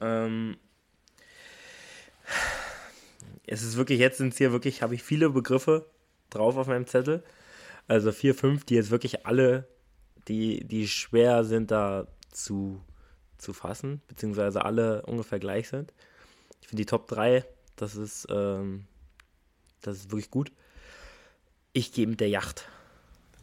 [0.00, 0.56] Ähm,
[3.46, 5.86] es ist wirklich, jetzt sind es hier wirklich, habe ich viele Begriffe
[6.30, 7.22] drauf auf meinem Zettel.
[7.86, 9.66] Also vier, fünf, die jetzt wirklich alle,
[10.28, 12.82] die, die schwer sind da zu,
[13.38, 15.92] zu fassen, beziehungsweise alle ungefähr gleich sind.
[16.60, 17.44] Ich finde die Top 3,
[17.76, 18.86] das ist, ähm,
[19.80, 20.52] das ist wirklich gut.
[21.72, 22.68] Ich gehe mit der Yacht.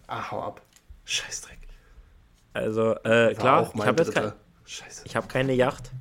[0.08, 0.62] Ah, hau ab.
[1.06, 1.60] Scheißdreck.
[2.54, 4.34] Also, äh, klar, ich habe jetzt kein,
[5.04, 5.92] ich hab keine Yacht.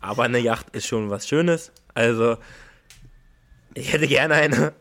[0.00, 1.72] Aber eine Yacht ist schon was Schönes.
[1.94, 2.36] Also,
[3.74, 4.74] ich hätte gerne eine.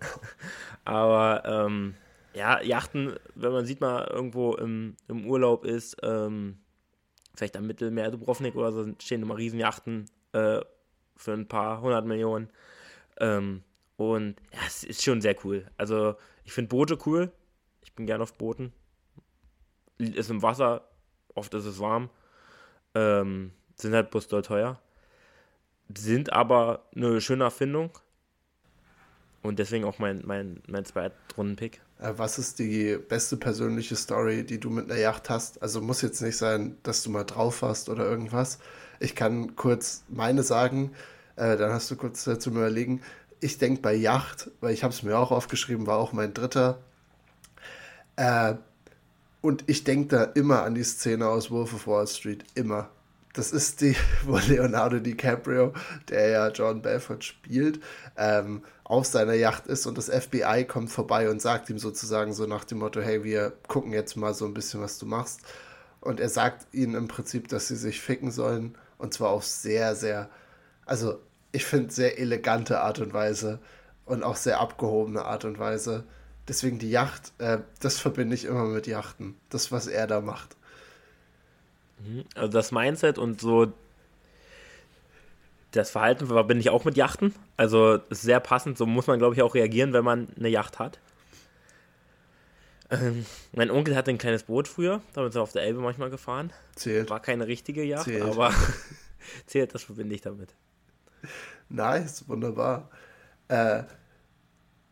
[0.85, 1.95] Aber, ähm,
[2.33, 6.57] ja, Yachten, wenn man sieht mal irgendwo im, im Urlaub ist, ähm,
[7.35, 10.61] vielleicht am Mittelmeer Dubrovnik oder so, stehen immer Riesenjachten äh,
[11.15, 12.49] für ein paar hundert Millionen.
[13.19, 13.63] Ähm,
[13.97, 15.65] und ja, es ist schon sehr cool.
[15.77, 17.31] Also, ich finde Boote cool.
[17.83, 18.73] Ich bin gerne auf Booten.
[19.97, 20.87] Ist im Wasser,
[21.35, 22.09] oft ist es warm.
[22.95, 24.79] Ähm, sind halt bloß doll teuer.
[25.95, 27.91] Sind aber eine schöne Erfindung.
[29.43, 31.81] Und deswegen auch mein, mein, mein Zweitrunden-Pick.
[31.99, 35.61] Äh, was ist die beste persönliche Story, die du mit einer Yacht hast?
[35.61, 38.59] Also muss jetzt nicht sein, dass du mal drauf warst oder irgendwas.
[39.03, 40.93] Ich kann kurz meine sagen,
[41.35, 43.01] äh, dann hast du kurz dazu überlegen.
[43.41, 46.79] Ich denke bei Yacht, weil ich habe es mir auch aufgeschrieben, war auch mein dritter.
[48.15, 48.53] Äh,
[49.41, 52.45] und ich denke da immer an die Szene aus Wolf of Wall Street.
[52.55, 52.91] Immer.
[53.33, 53.93] Das ist die,
[54.25, 55.73] wo Leonardo DiCaprio,
[56.07, 57.81] der ja John Belfort spielt,
[58.15, 62.45] ähm, auf seiner Yacht ist und das FBI kommt vorbei und sagt ihm sozusagen so
[62.45, 65.41] nach dem Motto, hey, wir gucken jetzt mal so ein bisschen, was du machst.
[65.99, 69.95] Und er sagt ihnen im Prinzip, dass sie sich ficken sollen und zwar auf sehr,
[69.95, 70.29] sehr,
[70.85, 71.19] also
[71.51, 73.59] ich finde sehr elegante Art und Weise
[74.05, 76.05] und auch sehr abgehobene Art und Weise.
[76.47, 79.35] Deswegen die Yacht, äh, das verbinde ich immer mit Yachten.
[79.49, 80.55] Das, was er da macht.
[81.99, 82.23] Mhm.
[82.33, 83.73] Also das Mindset und so
[85.71, 87.35] das Verhalten verbinde ich auch mit Yachten.
[87.57, 88.77] Also sehr passend.
[88.77, 90.99] So muss man, glaube ich, auch reagieren, wenn man eine Yacht hat.
[92.93, 96.09] Ähm, mein Onkel hatte ein kleines Boot früher, damit ist er auf der Elbe manchmal
[96.09, 96.51] gefahren.
[96.75, 97.09] Zählt.
[97.09, 98.23] War keine richtige Yacht, zählt.
[98.23, 98.53] aber
[99.45, 100.53] zählt, das verbinde ich damit.
[101.69, 102.89] Nice, wunderbar.
[103.47, 103.83] Äh,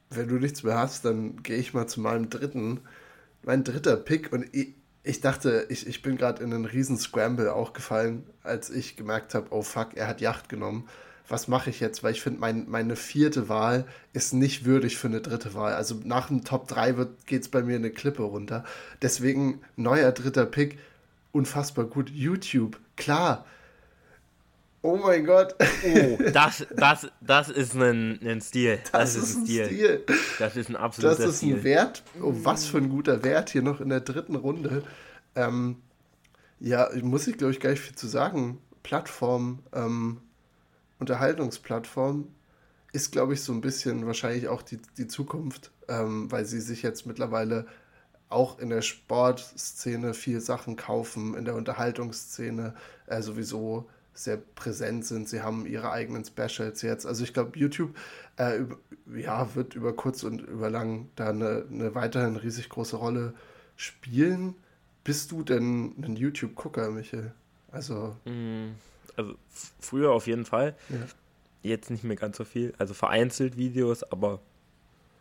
[0.09, 2.81] wenn du nichts mehr hast, dann gehe ich mal zu meinem dritten.
[3.43, 7.53] Mein dritter Pick und ich, ich dachte, ich, ich bin gerade in einen riesen Scramble
[7.53, 10.87] auch gefallen, als ich gemerkt habe, oh fuck, er hat Yacht genommen.
[11.32, 12.04] Was mache ich jetzt?
[12.04, 15.74] Weil ich finde, mein, meine vierte Wahl ist nicht würdig für eine dritte Wahl.
[15.74, 16.94] Also nach dem Top 3
[17.26, 18.65] geht es bei mir eine Klippe runter.
[19.02, 20.78] Deswegen neuer dritter Pick.
[21.32, 22.10] Unfassbar gut.
[22.10, 23.46] YouTube, klar.
[24.82, 25.56] Oh mein Gott.
[25.86, 28.80] Oh, das, das, das ist ein, ein Stil.
[28.91, 29.65] Das, das ist ein Stil.
[29.67, 30.06] Stil.
[30.38, 31.26] Das ist ein absoluter Stil.
[31.28, 31.63] Das ist ein Stil.
[31.63, 32.04] Wert.
[32.22, 34.84] Oh, was für ein guter Wert hier noch in der dritten Runde.
[35.36, 35.78] Ähm,
[36.60, 38.58] ja, muss ich glaube ich gar nicht viel zu sagen.
[38.84, 40.17] Plattform, ähm,
[41.01, 42.27] Unterhaltungsplattform.
[42.93, 46.83] ist, glaube ich, so ein bisschen wahrscheinlich auch die, die Zukunft, ähm, weil sie sich
[46.83, 47.65] jetzt mittlerweile
[48.29, 52.73] auch in der Sportszene viel Sachen kaufen, in der Unterhaltungsszene
[53.07, 55.29] äh, sowieso sehr präsent sind.
[55.29, 57.05] Sie haben ihre eigenen Specials jetzt.
[57.05, 57.95] Also ich glaube, YouTube
[58.37, 58.77] äh, über,
[59.15, 63.33] ja, wird über kurz und über lang da eine, eine weiterhin riesig große Rolle
[63.75, 64.55] spielen.
[65.03, 67.33] Bist du denn ein YouTube-Gucker, Michael?
[67.71, 68.71] Also, mm,
[69.21, 69.36] also
[69.79, 70.75] früher auf jeden Fall.
[70.89, 70.97] Ja.
[71.63, 72.73] Jetzt nicht mehr ganz so viel.
[72.77, 74.39] Also vereinzelt Videos, aber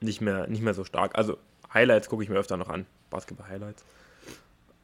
[0.00, 1.16] nicht mehr, nicht mehr so stark.
[1.16, 1.36] Also
[1.72, 2.86] Highlights gucke ich mir öfter noch an.
[3.10, 3.84] Basketball-Highlights.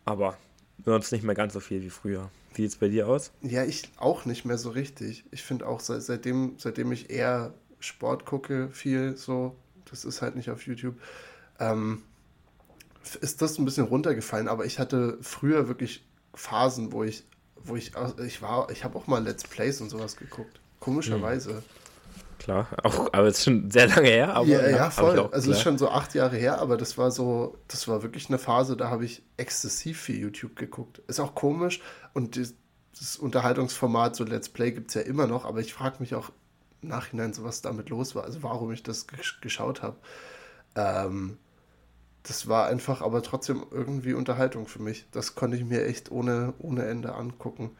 [0.04, 0.36] Aber
[0.84, 2.30] sonst nicht mehr ganz so viel wie früher.
[2.54, 3.32] Wie sieht es bei dir aus?
[3.42, 5.24] Ja, ich auch nicht mehr so richtig.
[5.30, 9.56] Ich finde auch, seit, seitdem, seitdem ich eher Sport gucke, viel so,
[9.90, 10.96] das ist halt nicht auf YouTube,
[11.58, 12.02] ähm,
[13.20, 14.48] ist das ein bisschen runtergefallen.
[14.48, 17.24] Aber ich hatte früher wirklich Phasen, wo ich,
[17.64, 17.92] wo ich,
[18.26, 20.60] ich war, ich habe auch mal Let's Plays und sowas geguckt.
[20.80, 21.56] Komischerweise.
[21.56, 21.62] Hm.
[22.38, 24.34] Klar, auch, aber es ist schon sehr lange her.
[24.34, 25.18] Aber, ja, ja, voll.
[25.18, 28.02] Auch, also es ist schon so acht Jahre her, aber das war so, das war
[28.02, 31.00] wirklich eine Phase, da habe ich exzessiv viel YouTube geguckt.
[31.08, 31.80] Ist auch komisch
[32.12, 32.54] und das,
[32.98, 36.30] das Unterhaltungsformat, so Let's Play gibt es ja immer noch, aber ich frage mich auch
[36.82, 39.06] im Nachhinein, so was damit los war, also warum ich das
[39.40, 39.96] geschaut habe.
[40.74, 41.38] Ähm,
[42.26, 45.06] das war einfach aber trotzdem irgendwie Unterhaltung für mich.
[45.12, 47.70] Das konnte ich mir echt ohne, ohne Ende angucken.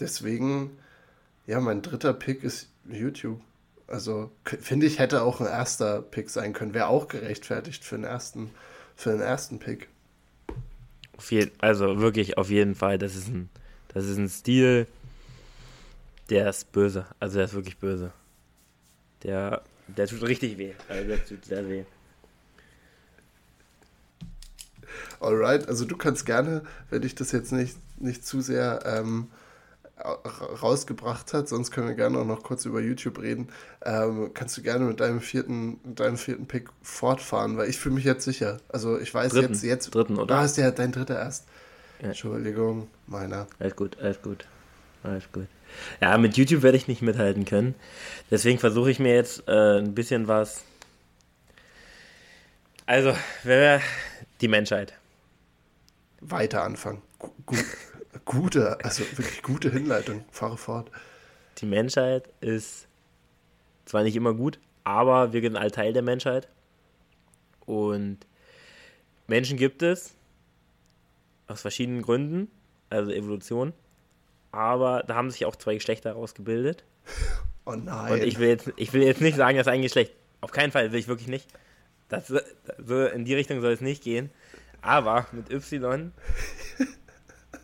[0.00, 0.78] Deswegen,
[1.46, 3.40] ja, mein dritter Pick ist YouTube.
[3.86, 6.72] Also finde ich, hätte auch ein erster Pick sein können.
[6.72, 8.50] Wäre auch gerechtfertigt für den ersten,
[8.96, 9.88] für den ersten Pick.
[11.28, 12.96] Jeden, also wirklich auf jeden Fall.
[12.96, 13.50] Das ist ein,
[13.88, 14.86] das ist ein Stil,
[16.30, 17.04] der ist böse.
[17.20, 18.12] Also der ist wirklich böse.
[19.22, 20.72] Der, der tut richtig weh.
[20.88, 21.84] Also der tut sehr weh.
[25.20, 29.28] Alright, also du kannst gerne, wenn ich das jetzt nicht, nicht zu sehr ähm,
[30.62, 33.48] rausgebracht hat, sonst können wir gerne auch noch kurz über YouTube reden,
[33.84, 37.94] ähm, kannst du gerne mit deinem vierten, mit deinem vierten Pick fortfahren, weil ich fühle
[37.94, 38.58] mich jetzt sicher.
[38.68, 39.94] Also ich weiß dritten, jetzt, jetzt.
[39.94, 40.26] Dritten, oder?
[40.26, 41.44] Da ist ja dein dritter erst.
[42.00, 42.08] Ja.
[42.08, 43.46] Entschuldigung, meiner.
[43.60, 44.46] Alles gut, alles gut.
[45.04, 45.46] Alles gut.
[46.00, 47.74] Ja, mit YouTube werde ich nicht mithalten können.
[48.30, 50.62] Deswegen versuche ich mir jetzt äh, ein bisschen was.
[52.86, 53.14] Also,
[54.44, 54.92] die Menschheit.
[56.20, 57.00] Weiter anfangen.
[57.46, 57.64] Gut.
[58.26, 60.24] Gute, also wirklich gute Hinleitung.
[60.30, 60.90] Fahre fort.
[61.58, 62.86] Die Menschheit ist
[63.86, 66.48] zwar nicht immer gut, aber wir sind ein Teil der Menschheit.
[67.66, 68.18] Und
[69.26, 70.14] Menschen gibt es
[71.48, 72.50] aus verschiedenen Gründen,
[72.88, 73.72] also Evolution.
[74.52, 76.84] Aber da haben sich auch zwei Geschlechter herausgebildet.
[77.66, 78.12] Oh nein.
[78.12, 80.12] Und ich will jetzt, ich will jetzt nicht sagen, dass ein Geschlecht.
[80.42, 81.48] Auf keinen Fall will ich wirklich nicht.
[82.08, 82.32] Das,
[82.78, 84.30] so in die Richtung soll es nicht gehen.
[84.82, 86.12] Aber mit Y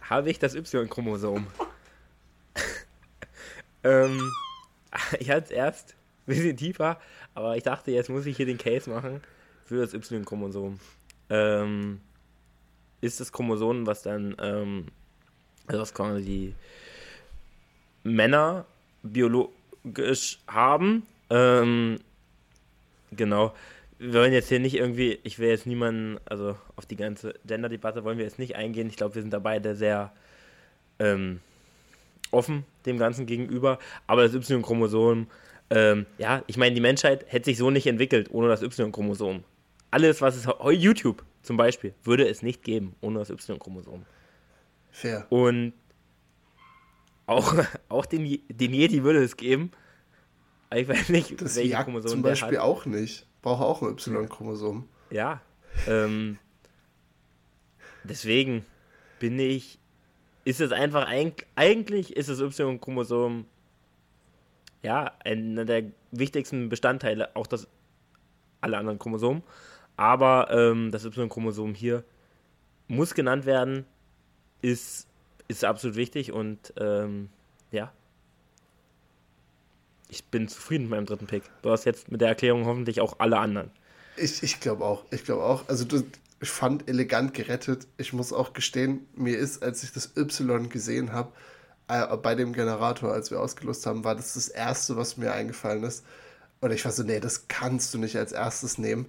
[0.00, 1.46] habe ich das Y-Chromosom.
[3.84, 4.32] ähm,
[5.18, 6.98] ich hatte es erst ein bisschen tiefer,
[7.34, 9.20] aber ich dachte, jetzt muss ich hier den Case machen
[9.66, 10.80] für das Y-Chromosom.
[11.28, 12.00] Ähm,
[13.02, 14.86] ist das Chromosom, was dann, ähm,
[15.66, 16.54] also was quasi die
[18.02, 18.64] Männer
[19.02, 21.06] biologisch haben.
[21.28, 22.00] Ähm,
[23.12, 23.54] genau
[24.00, 28.02] wir wollen jetzt hier nicht irgendwie, ich will jetzt niemanden, also auf die ganze Gender-Debatte
[28.02, 28.88] wollen wir jetzt nicht eingehen.
[28.88, 30.10] Ich glaube, wir sind da beide sehr
[30.98, 31.40] ähm,
[32.30, 33.78] offen dem Ganzen gegenüber.
[34.06, 35.26] Aber das Y-Chromosom,
[35.68, 39.44] ähm, ja, ich meine, die Menschheit hätte sich so nicht entwickelt ohne das Y-Chromosom.
[39.90, 40.48] Alles, was es
[40.80, 44.06] YouTube zum Beispiel, würde es nicht geben ohne das Y-Chromosom.
[44.90, 45.26] Fair.
[45.28, 45.74] Und
[47.26, 47.54] auch,
[47.90, 49.72] auch den, den Yeti würde es geben.
[50.74, 53.26] Ich weiß nicht, das welche Chromosom zum Beispiel auch nicht.
[53.42, 54.88] Braucht auch ein Y-Chromosom.
[55.10, 55.40] Ja.
[55.86, 56.38] Ähm,
[58.04, 58.64] deswegen
[59.18, 59.78] bin ich.
[60.44, 61.08] Ist es einfach.
[61.54, 63.46] Eigentlich ist das Y-Chromosom.
[64.82, 67.34] Ja, einer der wichtigsten Bestandteile.
[67.36, 67.68] Auch das.
[68.60, 69.42] Alle anderen Chromosomen.
[69.96, 72.04] Aber ähm, das Y-Chromosom hier
[72.88, 73.86] muss genannt werden.
[74.62, 75.08] Ist,
[75.48, 76.74] ist absolut wichtig und.
[76.76, 77.30] Ähm,
[77.70, 77.92] ja,
[80.10, 81.44] ich bin zufrieden mit meinem dritten Pick.
[81.62, 83.70] Du hast jetzt mit der Erklärung hoffentlich auch alle anderen.
[84.16, 85.04] Ich, ich glaube auch.
[85.10, 85.68] Ich glaube auch.
[85.68, 86.02] Also du,
[86.40, 87.86] ich fand elegant gerettet.
[87.96, 91.32] Ich muss auch gestehen, mir ist, als ich das Y gesehen habe,
[91.88, 95.84] äh, bei dem Generator, als wir ausgelost haben, war das das Erste, was mir eingefallen
[95.84, 96.04] ist.
[96.60, 99.06] Und ich war so, nee, das kannst du nicht als erstes nehmen.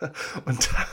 [0.44, 0.86] und dann,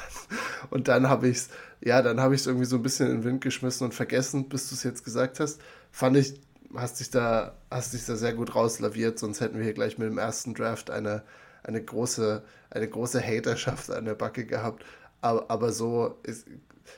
[0.70, 1.50] und dann habe ich es,
[1.82, 4.50] ja, dann habe ich es irgendwie so ein bisschen in den Wind geschmissen und vergessen,
[4.50, 5.60] bis du es jetzt gesagt hast.
[5.92, 6.40] Fand ich
[6.76, 10.10] hast dich da, hast dich da sehr gut rauslaviert, sonst hätten wir hier gleich mit
[10.10, 11.24] dem ersten Draft eine,
[11.64, 14.86] eine große, eine große Haterschaft an der Backe gehabt.
[15.22, 16.46] Aber, aber so ist,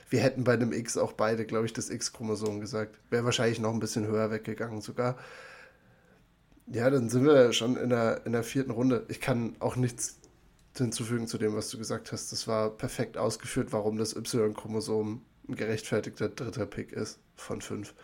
[0.08, 2.98] wir hätten bei einem X auch beide, glaube ich, das X-Chromosom gesagt.
[3.10, 5.16] Wäre wahrscheinlich noch ein bisschen höher weggegangen sogar.
[6.66, 9.04] Ja, dann sind wir schon in der, in der vierten Runde.
[9.08, 10.18] Ich kann auch nichts
[10.76, 12.30] hinzufügen zu dem, was du gesagt hast.
[12.32, 17.94] Das war perfekt ausgeführt, warum das Y-Chromosom ein gerechtfertigter dritter Pick ist von fünf.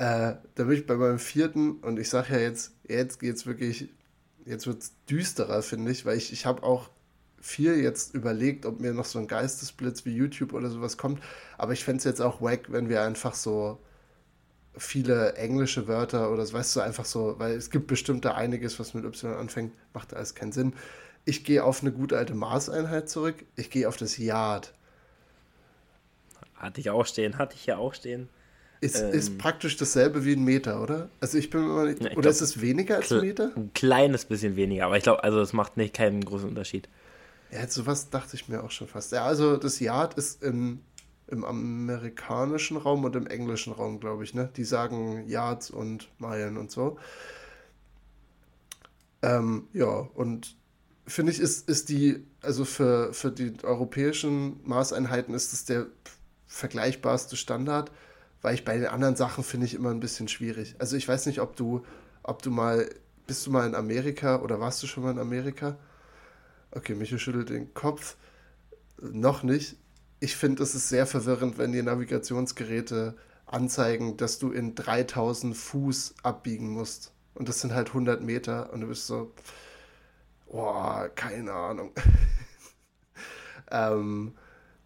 [0.00, 3.44] Äh, da bin ich bei meinem vierten und ich sage ja jetzt, jetzt geht es
[3.44, 3.90] wirklich,
[4.46, 6.88] jetzt wird es düsterer, finde ich, weil ich, ich habe auch
[7.38, 11.22] viel jetzt überlegt, ob mir noch so ein Geistesblitz wie YouTube oder sowas kommt.
[11.58, 13.78] Aber ich fände es jetzt auch wack, wenn wir einfach so
[14.74, 18.80] viele englische Wörter oder so, weißt du, einfach so, weil es gibt bestimmt da einiges,
[18.80, 20.72] was mit Y anfängt, macht alles keinen Sinn.
[21.26, 23.44] Ich gehe auf eine gute alte Maßeinheit zurück.
[23.54, 24.72] Ich gehe auf das Yard.
[26.54, 28.30] Hatte ich auch stehen, hatte ich ja auch stehen.
[28.80, 31.10] Ist, ähm, ist praktisch dasselbe wie ein Meter, oder?
[31.20, 33.52] Also ich bin mir nicht, ja, oder glaub, ist es weniger als ein Meter?
[33.54, 36.88] Ein kleines bisschen weniger, aber ich glaube, also es macht nicht keinen großen Unterschied.
[37.50, 39.12] Ja, sowas dachte ich mir auch schon fast.
[39.12, 40.80] Ja, also das Yard ist im,
[41.26, 44.48] im amerikanischen Raum und im englischen Raum, glaube ich, ne?
[44.56, 46.96] Die sagen Yards und Meilen und so.
[49.22, 50.56] Ähm, ja, und
[51.06, 55.86] finde ich, ist, ist die, also für, für die europäischen Maßeinheiten ist es der
[56.46, 57.90] vergleichbarste Standard,
[58.42, 60.74] weil ich bei den anderen Sachen finde ich immer ein bisschen schwierig.
[60.78, 61.84] Also ich weiß nicht, ob du,
[62.22, 62.88] ob du mal,
[63.26, 65.76] bist du mal in Amerika oder warst du schon mal in Amerika?
[66.70, 68.16] Okay, Michael schüttelt den Kopf.
[69.00, 69.76] Noch nicht.
[70.20, 76.14] Ich finde, es ist sehr verwirrend, wenn die Navigationsgeräte anzeigen, dass du in 3000 Fuß
[76.22, 77.12] abbiegen musst.
[77.34, 78.72] Und das sind halt 100 Meter.
[78.72, 79.32] Und du bist so,
[80.46, 81.92] boah, keine Ahnung.
[83.70, 84.34] ähm,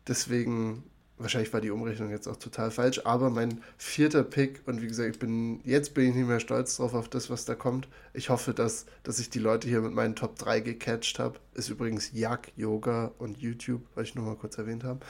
[0.07, 0.85] deswegen
[1.19, 5.11] wahrscheinlich war die Umrechnung jetzt auch total falsch, aber mein vierter Pick, und wie gesagt,
[5.11, 7.89] ich bin, jetzt bin ich nicht mehr stolz drauf auf das, was da kommt.
[8.13, 11.39] Ich hoffe, dass, dass ich die Leute hier mit meinen Top 3 gecatcht habe.
[11.55, 15.01] Ist übrigens Yak, Yoga und YouTube, weil ich nur mal kurz erwähnt habe.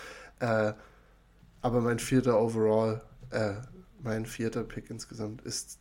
[0.40, 0.74] Äh,
[1.62, 3.54] aber mein vierter Overall, äh,
[4.02, 5.78] mein vierter Pick insgesamt ist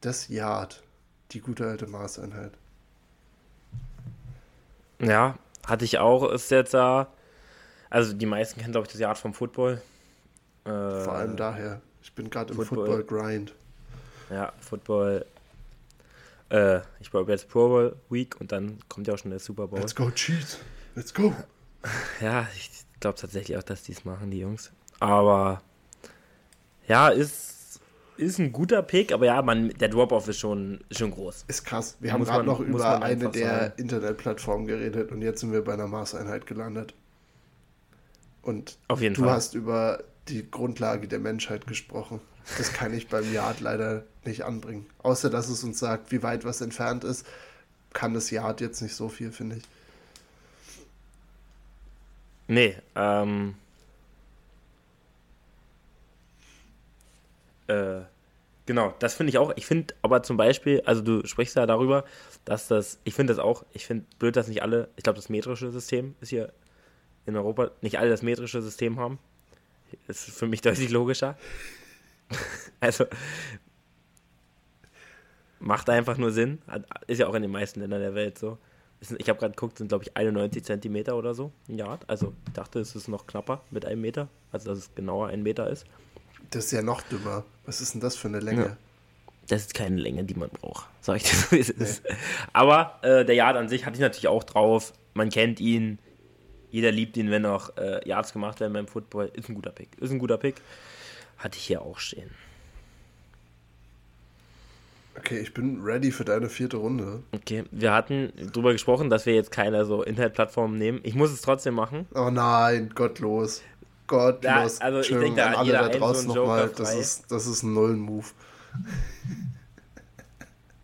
[0.00, 0.82] das Yard,
[1.30, 2.52] die gute alte Maßeinheit.
[5.00, 7.12] Ja, hatte ich auch, ist jetzt da.
[7.96, 9.80] Also die meisten kennen, glaube ich, das Yard vom Football.
[10.66, 11.80] Äh, Vor allem daher.
[12.02, 13.54] Ich bin gerade im Football-Grind.
[14.28, 15.24] Ja, Football.
[16.50, 19.66] Äh, ich glaube jetzt Pro Bowl Week und dann kommt ja auch schon der Super
[19.66, 19.78] Bowl.
[19.78, 20.58] Let's go, Cheese.
[20.94, 21.34] Let's go.
[22.20, 24.72] Ja, ich glaube tatsächlich auch, dass die es machen, die Jungs.
[25.00, 25.62] Aber
[26.88, 27.80] ja, ist,
[28.18, 31.46] ist ein guter Pick, aber ja, man, der Drop-Off ist schon, schon groß.
[31.48, 31.96] Ist krass.
[32.00, 35.86] Wir haben gerade noch über eine der Internetplattformen geredet und jetzt sind wir bei einer
[35.86, 36.92] Maßeinheit gelandet.
[38.46, 39.32] Und Auf jeden du Fall.
[39.32, 42.20] hast über die Grundlage der Menschheit gesprochen.
[42.56, 44.86] Das kann ich beim Yard leider nicht anbringen.
[45.02, 47.26] Außer dass es uns sagt, wie weit was entfernt ist,
[47.92, 49.64] kann das Yard jetzt nicht so viel, finde ich.
[52.46, 53.56] Nee, ähm.
[57.66, 58.02] Äh,
[58.64, 59.52] genau, das finde ich auch.
[59.56, 62.04] Ich finde aber zum Beispiel, also du sprichst ja darüber,
[62.44, 65.28] dass das, ich finde das auch, ich finde blöd, dass nicht alle, ich glaube, das
[65.28, 66.52] metrische System ist hier
[67.26, 69.18] in Europa nicht alle das metrische System haben.
[70.06, 71.36] Das ist für mich deutlich logischer.
[72.80, 73.06] also
[75.58, 76.58] macht einfach nur Sinn.
[77.06, 78.58] Ist ja auch in den meisten Ländern der Welt so.
[79.18, 82.08] Ich habe gerade geguckt, sind glaube ich 91 Zentimeter oder so ein Yard.
[82.08, 84.28] Also ich dachte, es ist noch knapper mit einem Meter.
[84.52, 85.84] Also dass es genauer ein Meter ist.
[86.50, 87.44] Das ist ja noch dümmer.
[87.64, 88.64] Was ist denn das für eine Länge?
[88.64, 88.76] Ja.
[89.48, 91.84] Das ist keine Länge, die man braucht, sag ich dir so, wie es nee.
[91.84, 92.02] ist.
[92.52, 94.92] Aber äh, der Yard an sich hatte ich natürlich auch drauf.
[95.14, 95.98] Man kennt ihn
[96.76, 99.30] jeder liebt ihn, wenn auch äh, Yards gemacht werden beim Football.
[99.32, 99.88] Ist ein guter Pick.
[99.98, 100.56] Ist ein guter Pick.
[101.38, 102.28] Hatte ich hier auch stehen.
[105.16, 107.22] Okay, ich bin ready für deine vierte Runde.
[107.32, 111.00] Okay, wir hatten darüber gesprochen, dass wir jetzt keine so Internetplattformen nehmen.
[111.02, 112.04] Ich muss es trotzdem machen.
[112.14, 113.62] Oh nein, gottlos.
[114.06, 114.78] Gottlos.
[114.78, 117.72] Ja, also ich denke, da alle da draußen so nochmal, das ist, das ist ein
[117.72, 118.26] Nullen-Move.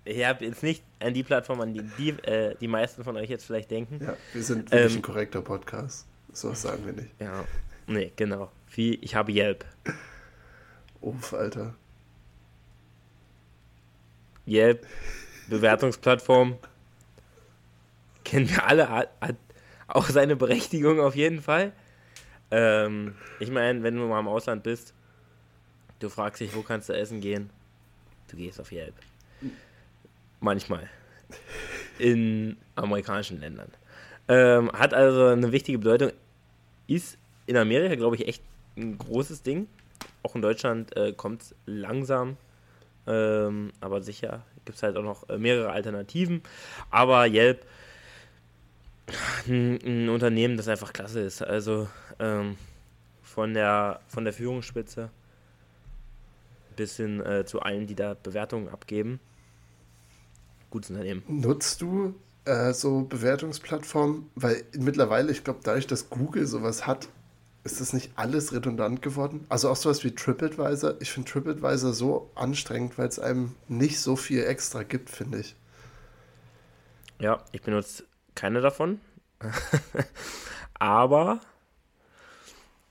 [0.04, 3.30] Ich habe jetzt nicht an die Plattform, an die die, äh, die meisten von euch
[3.30, 4.00] jetzt vielleicht denken.
[4.04, 6.06] Ja, wir sind wirklich ähm, ein korrekter Podcast.
[6.32, 7.10] So sagen wir nicht.
[7.20, 7.44] Ja,
[7.86, 8.50] nee, genau.
[8.74, 9.64] Wie, ich habe Yelp.
[11.00, 11.74] Uff, Alter.
[14.46, 14.86] Yelp,
[15.48, 16.58] Bewertungsplattform.
[18.24, 19.36] Kennen wir alle, hat, hat
[19.86, 21.72] auch seine Berechtigung auf jeden Fall.
[22.50, 24.94] Ähm, ich meine, wenn du mal im Ausland bist,
[26.00, 27.50] du fragst dich, wo kannst du essen gehen?
[28.28, 28.94] Du gehst auf Yelp.
[30.42, 30.90] Manchmal.
[32.00, 33.70] In amerikanischen Ländern.
[34.26, 36.10] Ähm, hat also eine wichtige Bedeutung.
[36.88, 37.16] Ist
[37.46, 38.42] in Amerika, glaube ich, echt
[38.76, 39.68] ein großes Ding.
[40.24, 42.36] Auch in Deutschland äh, kommt es langsam.
[43.06, 46.42] Ähm, aber sicher gibt es halt auch noch äh, mehrere Alternativen.
[46.90, 47.64] Aber Yelp,
[49.46, 51.40] ein, ein, Unternehmen, das einfach klasse ist.
[51.40, 51.88] Also
[52.18, 52.56] ähm,
[53.22, 55.08] von, der, von der Führungsspitze
[56.74, 59.20] bis hin äh, zu allen, die da Bewertungen abgeben
[60.72, 61.22] gutes Unternehmen.
[61.28, 62.14] Nutzt du
[62.44, 64.28] äh, so Bewertungsplattformen?
[64.34, 67.08] Weil mittlerweile, ich glaube, dadurch, dass Google sowas hat,
[67.64, 69.46] ist das nicht alles redundant geworden?
[69.48, 70.94] Also auch sowas wie TripAdvisor.
[71.00, 75.54] Ich finde TripAdvisor so anstrengend, weil es einem nicht so viel extra gibt, finde ich.
[77.20, 78.02] Ja, ich benutze
[78.34, 79.00] keine davon.
[80.74, 81.40] Aber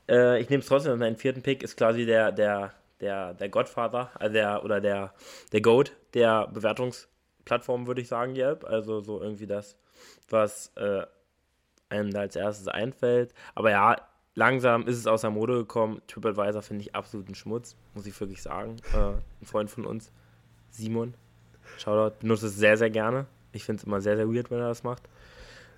[0.08, 0.98] äh, ich nehme es trotzdem.
[1.00, 5.14] Mein vierten Pick ist quasi der, der, der, der Godfather, also der, oder der,
[5.52, 6.48] der Goat der
[7.42, 8.64] Bewertungsplattform, würde ich sagen, Yelp.
[8.64, 9.76] Also so irgendwie das,
[10.30, 11.06] was äh,
[11.90, 13.34] einem da als erstes einfällt.
[13.56, 13.96] Aber ja,
[14.36, 16.02] langsam ist es aus der Mode gekommen.
[16.08, 18.78] TripAdvisor finde ich absoluten Schmutz, muss ich wirklich sagen.
[18.94, 20.12] Äh, ein Freund von uns,
[20.70, 21.14] Simon,
[21.78, 23.26] Shoutout, benutzt es sehr, sehr gerne.
[23.52, 25.04] Ich finde es immer sehr, sehr weird, wenn er das macht.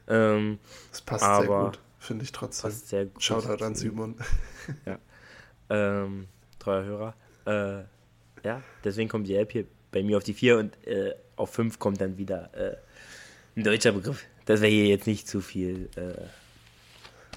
[0.07, 0.59] Ähm,
[0.91, 2.70] das passt sehr gut, finde ich trotzdem.
[2.70, 3.24] Passt sehr gut.
[3.24, 4.16] Shoutout an Simon.
[4.86, 4.99] ja.
[5.70, 6.28] Ähm,
[6.59, 7.16] treuer Hörer.
[7.45, 7.84] Äh,
[8.45, 11.79] ja, deswegen kommt die App hier bei mir auf die 4 und äh, auf 5
[11.79, 12.75] kommt dann wieder äh,
[13.55, 14.23] ein deutscher Begriff.
[14.45, 15.89] Das wäre hier jetzt nicht zu viel.
[15.95, 16.13] Äh,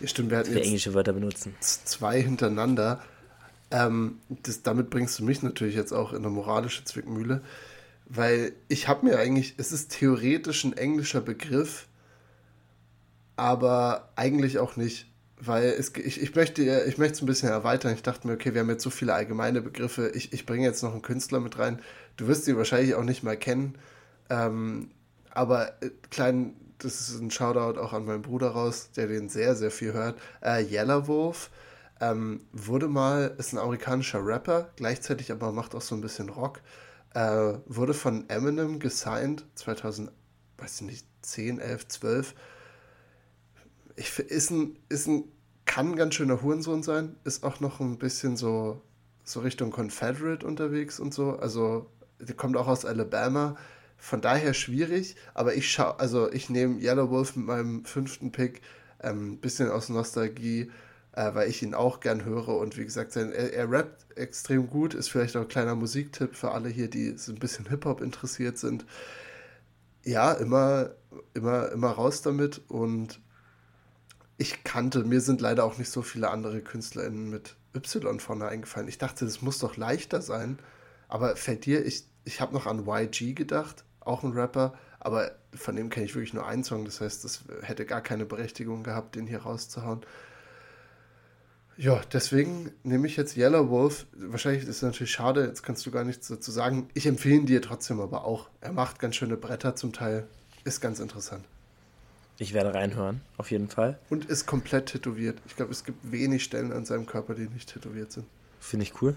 [0.01, 1.55] ja, stimmt, wir hatten jetzt englische Wörter benutzen.
[1.61, 3.03] Zwei hintereinander.
[3.71, 7.43] Ähm, das, damit bringst du mich natürlich jetzt auch in eine moralische Zwickmühle,
[8.07, 11.87] weil ich habe mir eigentlich, es ist theoretisch ein englischer Begriff,
[13.35, 15.07] aber eigentlich auch nicht,
[15.39, 17.93] weil es, ich, ich möchte ich möchte es ein bisschen erweitern.
[17.93, 20.83] Ich dachte mir, okay, wir haben jetzt so viele allgemeine Begriffe, ich, ich bringe jetzt
[20.83, 21.81] noch einen Künstler mit rein.
[22.17, 23.77] Du wirst ihn wahrscheinlich auch nicht mal kennen,
[24.31, 24.91] ähm,
[25.31, 29.57] aber äh, klein das ist ein Shoutout auch an meinen Bruder raus, der den sehr,
[29.57, 30.21] sehr viel hört.
[30.43, 31.51] Äh, Yellerwolf
[32.01, 36.61] ähm, wurde mal, ist ein amerikanischer Rapper, gleichzeitig aber macht auch so ein bisschen Rock.
[37.15, 40.11] Äh, wurde von Eminem gesigned 2000,
[40.59, 42.35] weiß ich nicht, 10, 11, 12.
[43.97, 45.25] Ich, ist ein, ist ein,
[45.65, 48.83] kann ein ganz schöner Hurensohn sein, ist auch noch ein bisschen so,
[49.25, 51.39] so Richtung Confederate unterwegs und so.
[51.39, 53.57] Also, der kommt auch aus Alabama
[53.99, 58.61] von daher schwierig, aber ich schaue, also ich nehme Yellow Wolf mit meinem fünften Pick
[58.99, 60.71] ein ähm, bisschen aus Nostalgie,
[61.13, 64.69] äh, weil ich ihn auch gern höre und wie gesagt, sein, er, er rappt extrem
[64.69, 68.01] gut, ist vielleicht auch ein kleiner Musiktipp für alle hier, die so ein bisschen Hip-Hop
[68.01, 68.87] interessiert sind.
[70.05, 70.91] Ja, immer,
[71.35, 73.21] immer, immer raus damit und
[74.39, 78.89] ich kannte, mir sind leider auch nicht so viele andere KünstlerInnen mit Y vorne eingefallen.
[78.89, 80.59] Ich dachte, das muss doch leichter sein,
[81.09, 85.77] aber fällt dir, ich, ich habe noch an YG gedacht, auch ein Rapper, aber von
[85.77, 89.15] dem kenne ich wirklich nur einen Song, das heißt, das hätte gar keine Berechtigung gehabt,
[89.15, 90.05] den hier rauszuhauen.
[91.79, 94.07] Ja, deswegen nehme ich jetzt Yellow Wolf.
[94.13, 96.89] Wahrscheinlich ist es natürlich schade, jetzt kannst du gar nichts dazu sagen.
[96.95, 98.49] Ich empfehle ihn dir trotzdem aber auch.
[98.63, 100.27] Er macht ganz schöne Bretter zum Teil.
[100.65, 101.45] Ist ganz interessant.
[102.39, 103.99] Ich werde reinhören, auf jeden Fall.
[104.11, 105.39] Und ist komplett tätowiert.
[105.47, 108.27] Ich glaube, es gibt wenig Stellen an seinem Körper, die nicht tätowiert sind.
[108.59, 109.17] Finde ich cool.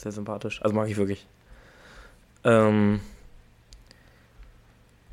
[0.00, 0.62] Sehr sympathisch.
[0.62, 1.26] Also mag ich wirklich.
[2.42, 3.00] Ähm,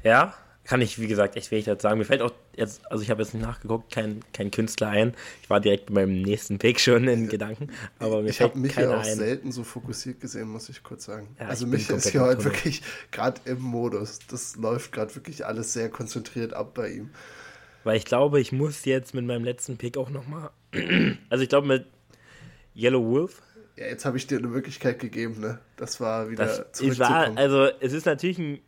[0.01, 0.33] ja,
[0.63, 1.99] kann ich, wie gesagt, echt wenig dazu sagen.
[1.99, 5.13] Mir fällt auch jetzt, also ich habe jetzt nicht nachgeguckt, kein, kein Künstler ein.
[5.41, 7.67] Ich war direkt bei meinem nächsten Pick schon in Gedanken.
[7.99, 9.17] Aber mir ich habe mich ja auch ein.
[9.17, 11.35] selten so fokussiert gesehen, muss ich kurz sagen.
[11.37, 12.81] Ja, also mich ist hier heute wirklich
[13.11, 14.19] gerade im Modus.
[14.29, 17.09] Das läuft gerade wirklich alles sehr konzentriert ab bei ihm.
[17.83, 20.51] Weil ich glaube, ich muss jetzt mit meinem letzten Pick auch nochmal.
[21.29, 21.87] also ich glaube, mit
[22.73, 23.41] Yellow Wolf
[23.77, 25.59] ja, jetzt habe ich dir eine Möglichkeit gegeben, ne?
[25.75, 28.59] Das war wieder das ist war, Also es ist natürlich ein,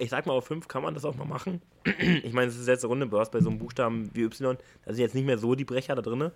[0.00, 1.62] ich sag mal, auf 5 kann man das auch mal machen.
[2.24, 4.58] Ich meine, es ist jetzt eine Runde, du hast bei so einem Buchstaben wie Y,
[4.84, 6.32] da sind jetzt nicht mehr so die Brecher da drin.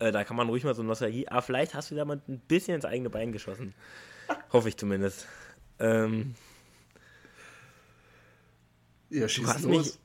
[0.00, 2.40] Äh, da kann man ruhig mal so Nostalgie, aber vielleicht hast du da mal ein
[2.40, 3.72] bisschen ins eigene Bein geschossen.
[4.52, 5.28] Hoffe ich zumindest.
[5.78, 6.34] Ähm,
[9.10, 10.00] ja, schieß los.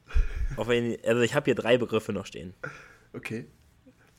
[0.58, 2.54] Mich, also ich habe hier drei Begriffe noch stehen.
[3.14, 3.48] Okay.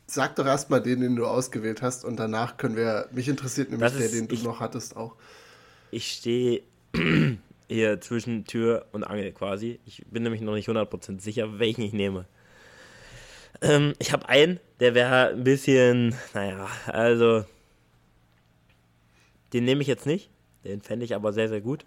[0.07, 3.93] Sag doch erstmal den, den du ausgewählt hast und danach können wir, mich interessiert nämlich
[3.93, 5.17] ist, der, den du ich, noch hattest auch.
[5.91, 6.63] Ich stehe
[7.69, 9.81] hier zwischen Tür und Angel quasi.
[9.85, 12.27] Ich bin nämlich noch nicht 100% sicher, welchen ich nehme.
[13.63, 17.45] Ähm, ich habe einen, der wäre ein bisschen, naja, also
[19.53, 20.31] den nehme ich jetzt nicht.
[20.65, 21.85] Den fände ich aber sehr, sehr gut.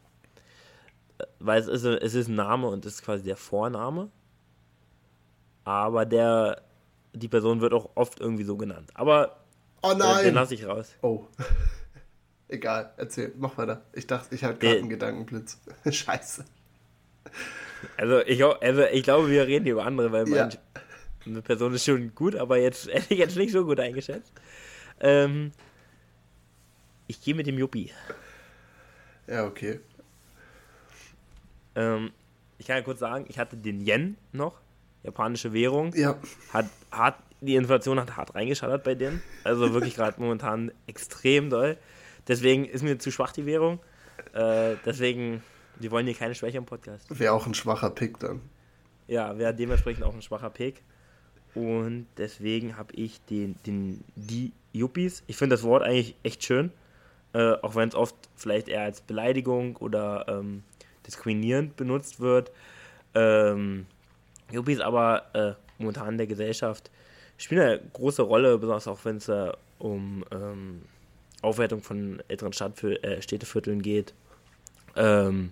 [1.39, 4.09] Weil es ist, es ist ein Name und es ist quasi der Vorname.
[5.65, 6.61] Aber der
[7.14, 8.91] die Person wird auch oft irgendwie so genannt.
[8.93, 9.43] Aber
[9.82, 10.26] oh nein.
[10.26, 10.95] den lasse ich raus.
[11.01, 11.26] Oh.
[12.47, 13.84] Egal, erzähl, mach weiter.
[13.93, 15.60] Ich dachte, ich hatte gerade einen Gedankenblitz.
[15.89, 16.45] Scheiße.
[17.95, 20.49] Also ich, also ich glaube, wir reden hier über andere, weil ja.
[21.26, 24.34] eine Person ist schon gut, aber jetzt hätte ich jetzt nicht so gut eingeschätzt.
[24.99, 25.51] Ähm,
[27.07, 27.91] ich gehe mit dem Juppie.
[29.28, 29.80] Ja, okay.
[31.76, 32.12] Ähm,
[32.57, 34.60] ich kann ja kurz sagen, ich hatte den Yen noch
[35.04, 35.93] japanische Währung.
[35.95, 36.18] Ja.
[36.52, 39.22] Hat, hat, die Inflation hat hart reingeschallert bei denen.
[39.43, 41.78] Also wirklich gerade momentan extrem doll.
[42.28, 43.80] Deswegen ist mir zu schwach die Währung.
[44.34, 45.41] Äh, deswegen
[45.80, 47.08] Wir wollen hier keine Schwäche im Podcast.
[47.18, 48.41] Wäre auch ein schwacher Pick dann.
[49.08, 50.84] Ja, wäre dementsprechend auch ein schwacher Pick.
[51.56, 55.24] Und deswegen habe ich den, den, die Yuppies.
[55.28, 56.72] Ich finde das Wort eigentlich echt schön.
[57.34, 60.64] Äh, auch wenn es oft vielleicht eher als Beleidigung oder ähm,
[61.08, 62.52] diskriminierend benutzt wird.
[63.16, 63.86] Ähm,
[64.52, 66.89] Yuppies aber äh, momentan in der Gesellschaft
[67.38, 70.82] spielen eine große Rolle, besonders auch wenn es äh, um ähm,
[71.41, 74.14] Aufwertung von älteren Stadtviertel, äh, Städtevierteln geht.
[74.95, 75.52] Ähm,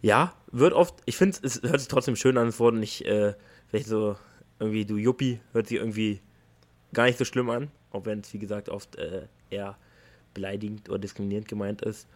[0.00, 3.34] ja, wird oft, ich finde, es hört sich trotzdem schön an, es wurde nicht, äh,
[3.68, 4.16] vielleicht so
[4.58, 6.20] irgendwie, du Juppie, hört sich irgendwie
[6.92, 9.76] gar nicht so schlimm an, auch wenn es, wie gesagt, oft äh, eher
[10.32, 12.06] beleidigend oder diskriminierend gemeint ist.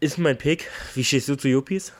[0.00, 0.70] Ist mein Pick.
[0.94, 1.92] Wie stehst du zu Yuppies?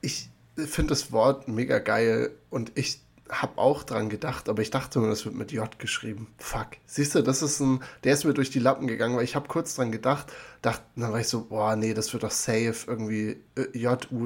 [0.00, 4.98] Ich finde das Wort mega geil und ich habe auch dran gedacht, aber ich dachte
[4.98, 6.26] nur, das wird mit J geschrieben.
[6.38, 6.70] Fuck.
[6.86, 9.46] Siehst du, das ist ein, der ist mir durch die Lappen gegangen, weil ich habe
[9.48, 10.32] kurz dran gedacht,
[10.62, 14.20] dachte, dann war ich so, boah, nee, das wird doch safe irgendwie äh, J-U-P-P-I-I-S.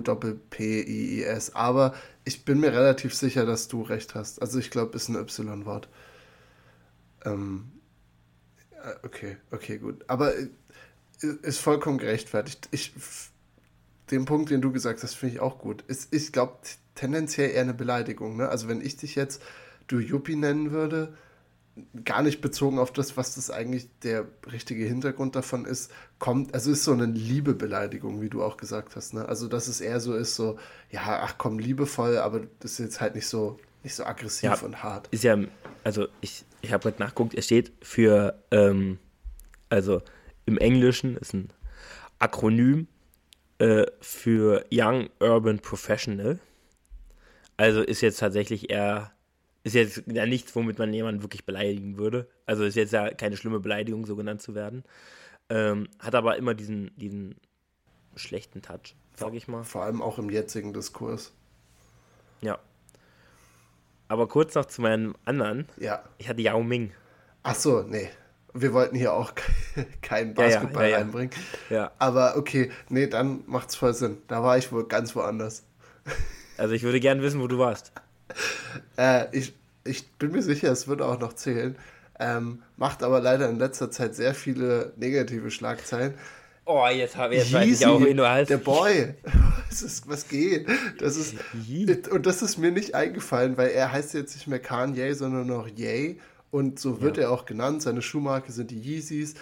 [1.54, 1.94] Aber
[2.24, 4.40] ich bin mir relativ sicher, dass du recht hast.
[4.40, 5.88] Also ich glaube, ist ein Y-Wort.
[7.24, 7.72] Ähm,
[8.70, 10.04] äh, okay, okay, gut.
[10.08, 10.48] Aber äh,
[11.42, 12.68] ist vollkommen gerechtfertigt.
[12.70, 12.92] Ich,
[14.10, 15.84] den Punkt, den du gesagt hast, finde ich auch gut.
[16.10, 16.58] ich glaube,
[16.94, 18.36] tendenziell eher eine Beleidigung.
[18.36, 18.48] Ne?
[18.48, 19.42] Also wenn ich dich jetzt
[19.86, 21.14] du Yuppie nennen würde,
[22.04, 26.70] gar nicht bezogen auf das, was das eigentlich der richtige Hintergrund davon ist, kommt, also
[26.70, 29.14] ist so eine Liebe-Beleidigung, wie du auch gesagt hast.
[29.14, 29.26] Ne?
[29.28, 30.58] Also dass es eher so ist, so,
[30.90, 34.58] ja, ach komm, liebevoll, aber das ist jetzt halt nicht so, nicht so aggressiv ja,
[34.60, 35.08] und hart.
[35.10, 35.36] Ist ja,
[35.82, 38.98] also ich, ich habe gerade nachgeguckt, es steht für, ähm,
[39.68, 40.00] also
[40.46, 41.48] im Englischen ist ein
[42.20, 42.86] Akronym
[43.58, 46.38] äh, für Young Urban Professional.
[47.56, 49.12] Also ist jetzt tatsächlich eher,
[49.62, 52.28] ist jetzt ja nichts, womit man jemanden wirklich beleidigen würde.
[52.46, 54.84] Also ist jetzt ja keine schlimme Beleidigung, so genannt zu werden.
[55.48, 57.36] Ähm, hat aber immer diesen, diesen
[58.16, 59.62] schlechten Touch, sag ich mal.
[59.64, 61.32] Vor allem auch im jetzigen Diskurs.
[62.40, 62.58] Ja.
[64.08, 65.66] Aber kurz noch zu meinem anderen.
[65.78, 66.02] Ja.
[66.18, 66.92] Ich hatte Yao Ming.
[67.42, 68.10] Ach so, nee.
[68.54, 69.32] Wir wollten hier auch
[70.02, 71.30] keinen Basketball ja, ja, ja, reinbringen.
[71.70, 71.92] Ja.
[71.98, 74.18] Aber okay, nee, dann macht's voll Sinn.
[74.28, 75.64] Da war ich wohl ganz woanders.
[76.56, 77.90] Also ich würde gerne wissen, wo du warst.
[78.96, 81.76] Äh, ich, ich bin mir sicher, es würde auch noch zählen.
[82.20, 86.14] Ähm, macht aber leider in letzter Zeit sehr viele negative Schlagzeilen.
[86.66, 88.50] Oh, jetzt, hab, jetzt weiß ich auch, wen du heißt.
[88.50, 89.14] Der Boy.
[89.68, 90.68] Was, ist, was geht?
[91.00, 91.34] Das ist,
[92.12, 95.66] und das ist mir nicht eingefallen, weil er heißt jetzt nicht mehr Kanye, sondern noch
[95.66, 96.20] Ye.
[96.54, 97.24] Und so wird ja.
[97.24, 97.82] er auch genannt.
[97.82, 99.34] Seine Schuhmarke sind die Yeezys.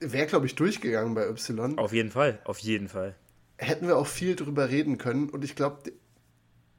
[0.00, 1.78] Wäre, glaube ich, durchgegangen bei Y.
[1.78, 3.14] Auf jeden Fall, auf jeden Fall.
[3.56, 5.30] Hätten wir auch viel drüber reden können.
[5.30, 5.92] Und ich glaube,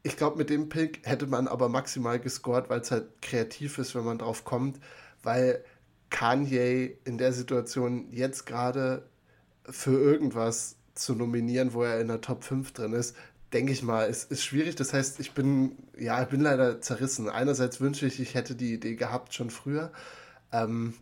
[0.03, 3.95] ich glaube, mit dem Pick hätte man aber maximal gescored, weil es halt kreativ ist,
[3.95, 4.77] wenn man drauf kommt,
[5.23, 5.63] weil
[6.09, 9.07] Kanye in der Situation jetzt gerade
[9.63, 13.15] für irgendwas zu nominieren, wo er in der Top 5 drin ist,
[13.53, 14.75] denke ich mal, ist, ist schwierig.
[14.75, 17.29] Das heißt, ich bin, ja, ich bin leider zerrissen.
[17.29, 19.91] Einerseits wünsche ich, ich hätte die Idee gehabt schon früher.
[20.51, 20.93] Ähm,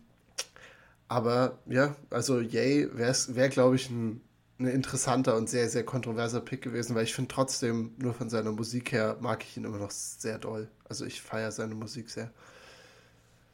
[1.08, 4.20] aber ja, also Yay wäre, wär, glaube ich, ein
[4.58, 8.50] ein interessanter und sehr, sehr kontroverser Pick gewesen, weil ich finde trotzdem, nur von seiner
[8.50, 10.68] Musik her, mag ich ihn immer noch sehr doll.
[10.88, 12.30] Also ich feiere seine Musik sehr.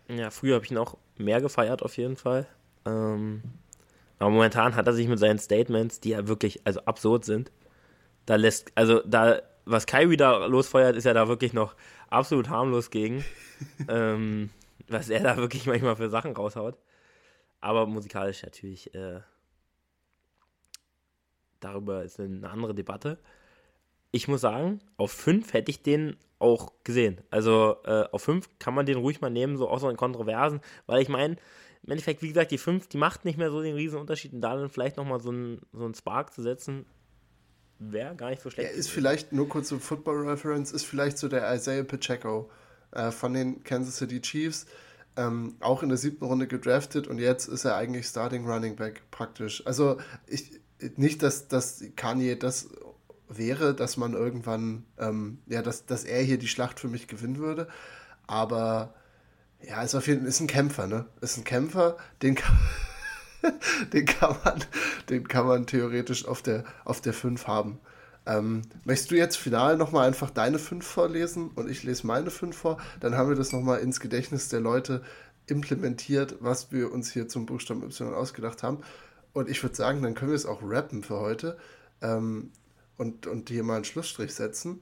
[0.09, 2.47] Ja, früher habe ich ihn auch mehr gefeiert, auf jeden Fall.
[2.87, 3.43] Ähm,
[4.19, 7.51] aber momentan hat er sich mit seinen Statements, die ja wirklich, also absurd sind,
[8.27, 11.75] da lässt, also da, was Kyrie da losfeuert, ist ja da wirklich noch
[12.09, 13.25] absolut harmlos gegen.
[13.89, 14.51] ähm,
[14.89, 16.79] was er da wirklich manchmal für Sachen raushaut.
[17.61, 19.21] Aber musikalisch natürlich äh,
[21.61, 23.19] darüber ist eine andere Debatte.
[24.11, 27.21] Ich muss sagen, auf 5 hätte ich den auch gesehen.
[27.31, 30.61] Also äh, auf 5 kann man den ruhig mal nehmen, so auch so in Kontroversen,
[30.87, 31.37] weil ich meine,
[31.83, 34.41] im Endeffekt, wie gesagt, die 5, die macht nicht mehr so den riesen Unterschied und
[34.41, 36.87] da dann vielleicht nochmal so einen so Spark zu setzen,
[37.79, 38.71] wäre gar nicht so schlecht.
[38.71, 42.51] Er ist vielleicht, nur kurz zum Football-Reference, ist vielleicht so der Isaiah Pacheco
[42.93, 44.67] äh, von den Kansas City Chiefs.
[45.17, 49.03] Ähm, auch in der siebten Runde gedraftet und jetzt ist er eigentlich Starting Running Back
[49.13, 49.65] praktisch.
[49.65, 50.61] Also ich,
[50.97, 52.69] nicht, dass, dass Kanye das
[53.29, 57.39] wäre, dass man irgendwann, ähm, ja, dass, dass er hier die Schlacht für mich gewinnen
[57.39, 57.69] würde.
[58.27, 58.95] Aber
[59.63, 61.07] ja, ist auf jeden Fall ist ein Kämpfer, ne?
[61.21, 62.59] Ist ein Kämpfer, den kann,
[63.93, 64.65] den kann man,
[65.09, 67.79] den kann man theoretisch auf der, auf der 5 haben.
[68.27, 72.57] Ähm, möchtest du jetzt final nochmal einfach deine 5 vorlesen und ich lese meine 5
[72.57, 72.79] vor?
[73.01, 75.03] Dann haben wir das nochmal ins Gedächtnis der Leute
[75.47, 78.79] implementiert, was wir uns hier zum Buchstaben Y ausgedacht haben.
[79.35, 81.59] Und ich würde sagen, dann können wir es auch rappen für heute
[82.01, 82.51] ähm,
[82.97, 84.81] und, und hier mal einen Schlussstrich setzen.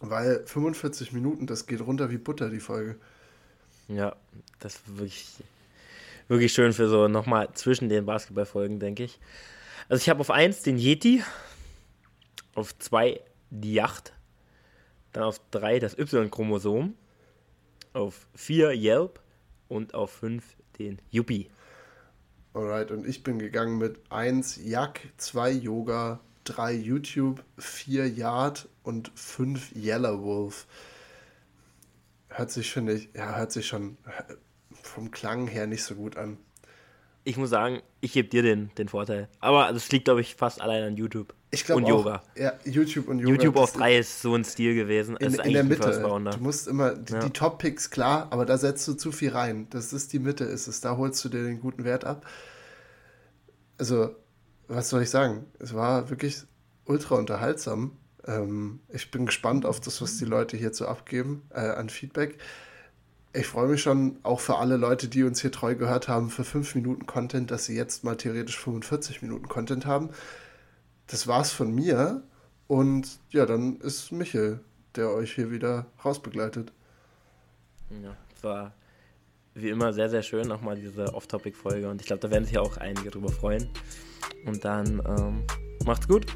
[0.00, 2.96] Weil 45 Minuten, das geht runter wie Butter, die Folge.
[3.88, 4.16] Ja,
[4.60, 5.36] das wirklich,
[6.28, 9.20] wirklich schön für so nochmal zwischen den Basketballfolgen, denke ich.
[9.88, 11.22] Also ich habe auf 1 den Yeti,
[12.54, 13.20] auf 2
[13.50, 14.12] die Yacht,
[15.12, 16.94] dann auf 3 das Y-Chromosom,
[17.92, 19.20] auf 4 Yelp
[19.68, 20.44] und auf 5
[20.78, 21.50] den Yuppie.
[22.54, 29.10] Alright, und ich bin gegangen mit 1 Yak, 2 Yoga, 3 YouTube, 4 Yard und
[29.14, 30.66] 5 Yellow Wolf.
[32.28, 33.96] Hört sich, finde ich, ja, hört sich schon
[34.82, 36.38] vom Klang her nicht so gut an.
[37.24, 39.28] Ich muss sagen, ich gebe dir den, den Vorteil.
[39.38, 41.34] Aber das liegt, glaube ich, fast allein an YouTube.
[41.52, 42.22] Ich glaube und auch, Yoga.
[42.34, 43.30] Ja, YouTube und Yoga.
[43.32, 45.16] YouTube auf 3 ist so ein Stil gewesen.
[45.18, 46.00] in, in der Mitte.
[46.00, 47.20] Du musst immer, die, Ja.
[47.20, 49.68] die Top-Picks, klar, aber da setzt du zu viel rein.
[49.70, 50.80] Das ist die Mitte, ist es.
[50.80, 52.26] Da holst du dir den guten Wert ab.
[53.78, 54.16] Also,
[54.66, 55.44] was soll ich sagen?
[55.58, 56.42] Es war wirklich
[56.86, 57.98] ultra unterhaltsam.
[58.26, 62.38] Ähm, ich bin gespannt auf das, was die Leute hierzu abgeben äh, an Feedback.
[63.34, 66.44] Ich freue mich schon auch für alle Leute, die uns hier treu gehört haben, für
[66.44, 70.10] 5 Minuten Content, dass sie jetzt mal theoretisch 45 Minuten Content haben.
[71.06, 72.22] Das war's von mir.
[72.66, 74.60] Und ja, dann ist Michel,
[74.96, 76.72] der euch hier wieder rausbegleitet.
[78.02, 78.74] Ja, war
[79.54, 81.88] wie immer sehr, sehr schön, nochmal diese Off-Topic-Folge.
[81.88, 83.68] Und ich glaube, da werden sich auch einige drüber freuen.
[84.46, 85.46] Und dann ähm,
[85.84, 86.26] macht's gut.